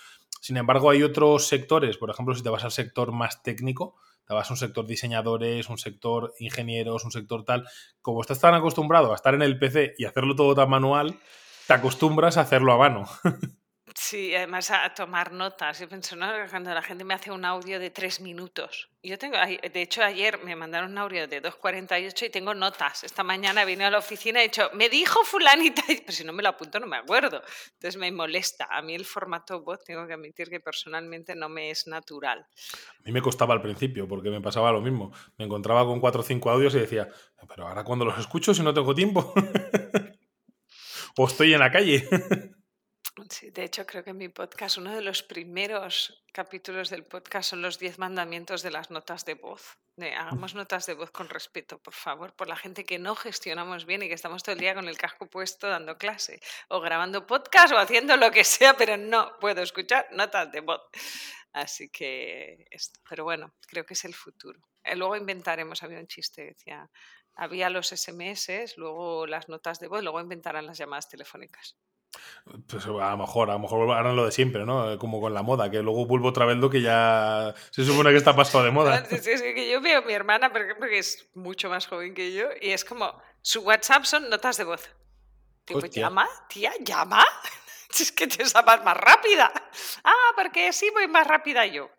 Sin 0.43 0.57
embargo, 0.57 0.91
hay 0.91 1.05
otros 1.05 1.47
sectores, 1.47 1.99
por 1.99 2.11
ejemplo, 2.11 2.35
si 2.35 2.43
te 2.43 2.49
vas 2.49 2.65
al 2.65 2.73
sector 2.73 3.13
más 3.13 3.45
técnico, 3.45 3.95
te 4.27 4.35
vas 4.35 4.51
a 4.51 4.55
un 4.55 4.57
sector 4.57 4.85
diseñadores, 4.85 5.69
un 5.69 5.79
sector 5.79 6.35
ingenieros, 6.41 7.05
un 7.05 7.13
sector 7.13 7.45
tal. 7.45 7.65
Como 8.01 8.21
estás 8.21 8.41
tan 8.41 8.53
acostumbrado 8.53 9.13
a 9.13 9.15
estar 9.15 9.35
en 9.35 9.43
el 9.43 9.61
PC 9.61 9.95
y 9.99 10.05
hacerlo 10.05 10.35
todo 10.35 10.57
tan 10.57 10.69
manual, 10.69 11.17
te 11.69 11.75
acostumbras 11.75 12.39
a 12.39 12.41
hacerlo 12.41 12.73
a 12.73 12.79
mano. 12.79 13.05
Sí, 14.13 14.35
además 14.35 14.71
a 14.71 14.93
tomar 14.93 15.33
notas. 15.33 15.81
Yo 15.81 15.89
pienso, 15.89 16.17
¿no? 16.17 16.27
Cuando 16.51 16.75
la 16.75 16.83
gente 16.83 17.03
me 17.03 17.15
hace 17.15 17.31
un 17.31 17.47
audio 17.47 17.81
de 17.81 17.89
tres 17.89 18.21
minutos. 18.21 18.91
Yo 19.03 19.17
tengo, 19.17 19.39
de 19.39 19.81
hecho, 19.81 20.03
ayer 20.03 20.39
me 20.45 20.55
mandaron 20.55 20.91
un 20.91 20.99
audio 20.99 21.27
de 21.27 21.43
2.48 21.43 22.27
y 22.27 22.29
tengo 22.29 22.53
notas. 22.53 23.05
Esta 23.05 23.25
mañana 23.25 23.65
vine 23.65 23.87
a 23.87 23.91
la 23.91 23.97
oficina 23.97 24.41
y 24.41 24.43
he 24.43 24.49
dicho, 24.49 24.69
me 24.75 24.91
dijo 24.91 25.25
fulanita, 25.25 25.83
pero 25.87 26.13
si 26.13 26.25
no 26.25 26.35
me 26.35 26.43
lo 26.43 26.51
apunto 26.51 26.79
no 26.79 26.87
me 26.87 26.99
acuerdo. 26.99 27.41
Entonces 27.73 27.97
me 27.99 28.13
molesta. 28.13 28.69
A 28.71 28.83
mí 28.83 28.95
el 28.95 29.07
formato 29.07 29.63
voz, 29.63 29.83
tengo 29.83 30.07
que 30.07 30.13
admitir 30.13 30.51
que 30.51 30.61
personalmente 30.61 31.35
no 31.35 31.49
me 31.49 31.71
es 31.71 31.87
natural. 31.87 32.41
A 32.41 33.03
mí 33.05 33.13
me 33.13 33.23
costaba 33.23 33.55
al 33.55 33.63
principio 33.63 34.07
porque 34.07 34.29
me 34.29 34.43
pasaba 34.43 34.73
lo 34.73 34.83
mismo. 34.83 35.11
Me 35.39 35.47
encontraba 35.47 35.87
con 35.87 36.01
cuatro 36.01 36.21
o 36.21 36.25
cinco 36.25 36.51
audios 36.51 36.75
y 36.75 36.81
decía, 36.81 37.09
pero 37.49 37.67
ahora 37.67 37.83
cuando 37.83 38.05
los 38.05 38.19
escucho 38.19 38.53
si 38.53 38.63
no 38.63 38.75
tengo 38.75 38.95
tiempo. 38.95 39.33
o 41.17 41.27
estoy 41.27 41.55
en 41.55 41.61
la 41.61 41.73
calle. 41.73 42.07
Sí, 43.33 43.51
de 43.51 43.65
hecho, 43.65 43.87
creo 43.87 44.05
que 44.05 44.11
en 44.11 44.19
mi 44.19 44.29
podcast, 44.29 44.77
uno 44.77 44.95
de 44.95 45.01
los 45.01 45.23
primeros 45.23 46.23
capítulos 46.35 46.91
del 46.91 47.05
podcast 47.05 47.49
son 47.49 47.63
los 47.63 47.79
10 47.79 47.99
mandamientos 47.99 48.61
de 48.61 48.71
las 48.71 48.91
notas 48.91 49.25
de 49.25 49.33
voz. 49.33 49.79
hagamos 49.97 50.55
notas 50.55 50.85
de 50.85 50.93
voz 50.93 51.11
con 51.11 51.31
respeto, 51.31 51.79
por 51.79 51.95
favor, 51.95 52.35
por 52.35 52.47
la 52.47 52.57
gente 52.57 52.85
que 52.85 52.99
no 52.99 53.15
gestionamos 53.17 53.87
bien 53.87 54.03
y 54.03 54.09
que 54.09 54.15
estamos 54.15 54.43
todo 54.43 54.53
el 54.53 54.59
día 54.59 54.75
con 54.75 54.87
el 54.87 54.99
casco 54.99 55.31
puesto 55.31 55.67
dando 55.67 55.97
clase, 55.97 56.41
o 56.69 56.83
grabando 56.83 57.27
podcast 57.27 57.73
o 57.73 57.79
haciendo 57.79 58.19
lo 58.19 58.31
que 58.31 58.45
sea, 58.45 58.77
pero 58.77 58.99
no 58.99 59.39
puedo 59.41 59.63
escuchar 59.63 60.09
notas 60.13 60.53
de 60.53 60.61
voz. 60.61 60.83
Así 61.55 61.89
que 61.89 62.67
esto, 62.71 63.01
pero 63.09 63.25
bueno, 63.25 63.55
creo 63.67 63.87
que 63.87 63.95
es 63.95 64.05
el 64.05 64.13
futuro. 64.13 64.61
Eh, 64.85 64.95
luego 64.95 65.17
inventaremos, 65.17 65.83
había 65.83 66.01
un 66.01 66.07
chiste 66.07 66.45
decía, 66.45 66.91
había 67.35 67.71
los 67.71 67.89
SMS, 67.89 68.77
luego 68.77 69.27
las 69.27 69.49
notas 69.49 69.81
de 69.81 69.89
voz, 69.89 70.03
luego 70.03 70.21
inventarán 70.21 70.67
las 70.67 70.77
llamadas 70.77 71.09
telefónicas. 71.09 71.79
Pues 72.67 72.85
a 72.85 72.89
lo 72.89 73.17
mejor, 73.17 73.51
a 73.51 73.55
lo 73.55 73.61
mejor 73.61 73.91
harán 73.93 74.17
lo 74.17 74.27
de 74.27 74.33
siempre, 74.33 74.65
¿no? 74.65 74.99
Como 74.99 75.21
con 75.21 75.33
la 75.33 75.43
moda, 75.43 75.71
que 75.71 75.83
luego 75.83 76.07
vuelvo 76.07 76.29
otra 76.29 76.45
vez 76.45 76.57
lo 76.57 76.69
que 76.69 76.83
ya 76.83 77.55
se 77.71 77.85
supone 77.85 78.11
que 78.11 78.17
está 78.17 78.35
pasado 78.35 78.65
de 78.65 78.71
moda. 78.73 79.05
Sí, 79.07 79.31
es 79.31 79.43
que 79.43 79.71
yo 79.71 79.81
veo 79.81 80.01
a 80.01 80.03
mi 80.03 80.13
hermana, 80.13 80.51
por 80.53 80.63
ejemplo, 80.63 80.89
que 80.89 80.99
es 80.99 81.29
mucho 81.35 81.69
más 81.71 81.87
joven 81.87 82.15
que 82.15 82.33
yo, 82.33 82.49
y 82.61 82.71
es 82.71 82.85
como, 82.85 83.21
su 83.41 83.61
WhatsApp 83.63 84.05
son 84.05 84.29
notas 84.29 84.57
de 84.57 84.65
voz. 84.65 84.91
Tipo, 85.65 85.87
¿llama? 85.87 86.29
Tía, 86.49 86.73
¿llama? 86.81 87.25
es 88.01 88.13
que 88.13 88.27
te 88.27 88.45
sabes 88.45 88.83
más 88.83 88.97
rápida. 88.97 89.53
Ah, 90.05 90.33
porque 90.37 90.73
sí 90.73 90.91
voy 90.93 91.09
más 91.09 91.27
rápida 91.27 91.67
yo. 91.67 91.91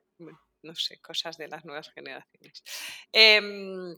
No 0.63 0.76
sé, 0.76 1.02
cosas 1.02 1.38
de 1.38 1.49
las 1.49 1.65
nuevas 1.65 1.91
generaciones. 1.91 2.63
Em, 3.12 3.93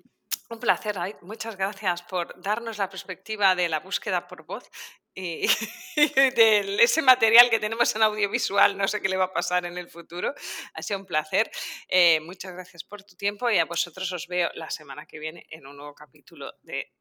un 0.50 0.60
placer, 0.60 0.98
muchas 1.22 1.56
gracias 1.56 2.02
por 2.04 2.40
darnos 2.42 2.80
la 2.80 2.90
perspectiva 2.90 3.56
de 3.56 3.70
la 3.70 3.80
búsqueda 3.80 4.28
por 4.28 4.46
voz 4.46 4.70
y, 5.16 5.48
de 5.96 6.84
ese 6.84 7.02
material 7.02 7.50
que 7.50 7.60
tenemos 7.60 7.96
en 7.96 8.04
audiovisual. 8.04 8.78
No 8.78 8.88
sé 8.88 9.02
qué 9.02 9.10
le 9.10 9.18
va 9.18 9.26
a 9.26 9.34
pasar 9.34 9.66
en 9.66 9.78
el 9.78 9.90
futuro. 9.90 10.34
Ha 10.74 10.82
sido 10.84 11.00
un 11.00 11.06
placer. 11.06 11.50
Eh, 11.88 12.20
muchas 12.20 12.54
gracias 12.54 12.84
por 12.84 13.04
tu 13.04 13.16
tiempo 13.16 13.50
y 13.50 13.58
a 13.58 13.66
vosotros 13.66 14.12
os 14.12 14.28
veo 14.28 14.50
la 14.54 14.70
semana 14.70 15.06
que 15.06 15.20
viene 15.20 15.46
en 15.50 15.66
un 15.66 15.78
nuevo 15.78 15.96
capítulo 15.96 16.54
de 16.62 16.92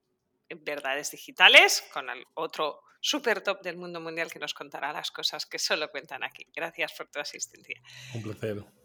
Verdades 0.48 1.11
Digitales 1.11 1.85
con 1.92 2.09
el 2.09 2.24
otro 2.35 2.81
super 3.00 3.42
top 3.42 3.62
del 3.62 3.77
mundo 3.77 4.00
mundial 4.00 4.33
que 4.33 4.38
nos 4.38 4.55
contará 4.55 4.92
las 4.92 5.11
cosas 5.11 5.44
que 5.46 5.59
solo 5.59 5.90
cuentan 5.90 6.22
aquí. 6.22 6.46
Gracias 6.55 6.92
por 6.94 7.09
tu 7.09 7.18
asistencia. 7.18 7.81
Un 8.14 8.22
placer. 8.22 8.83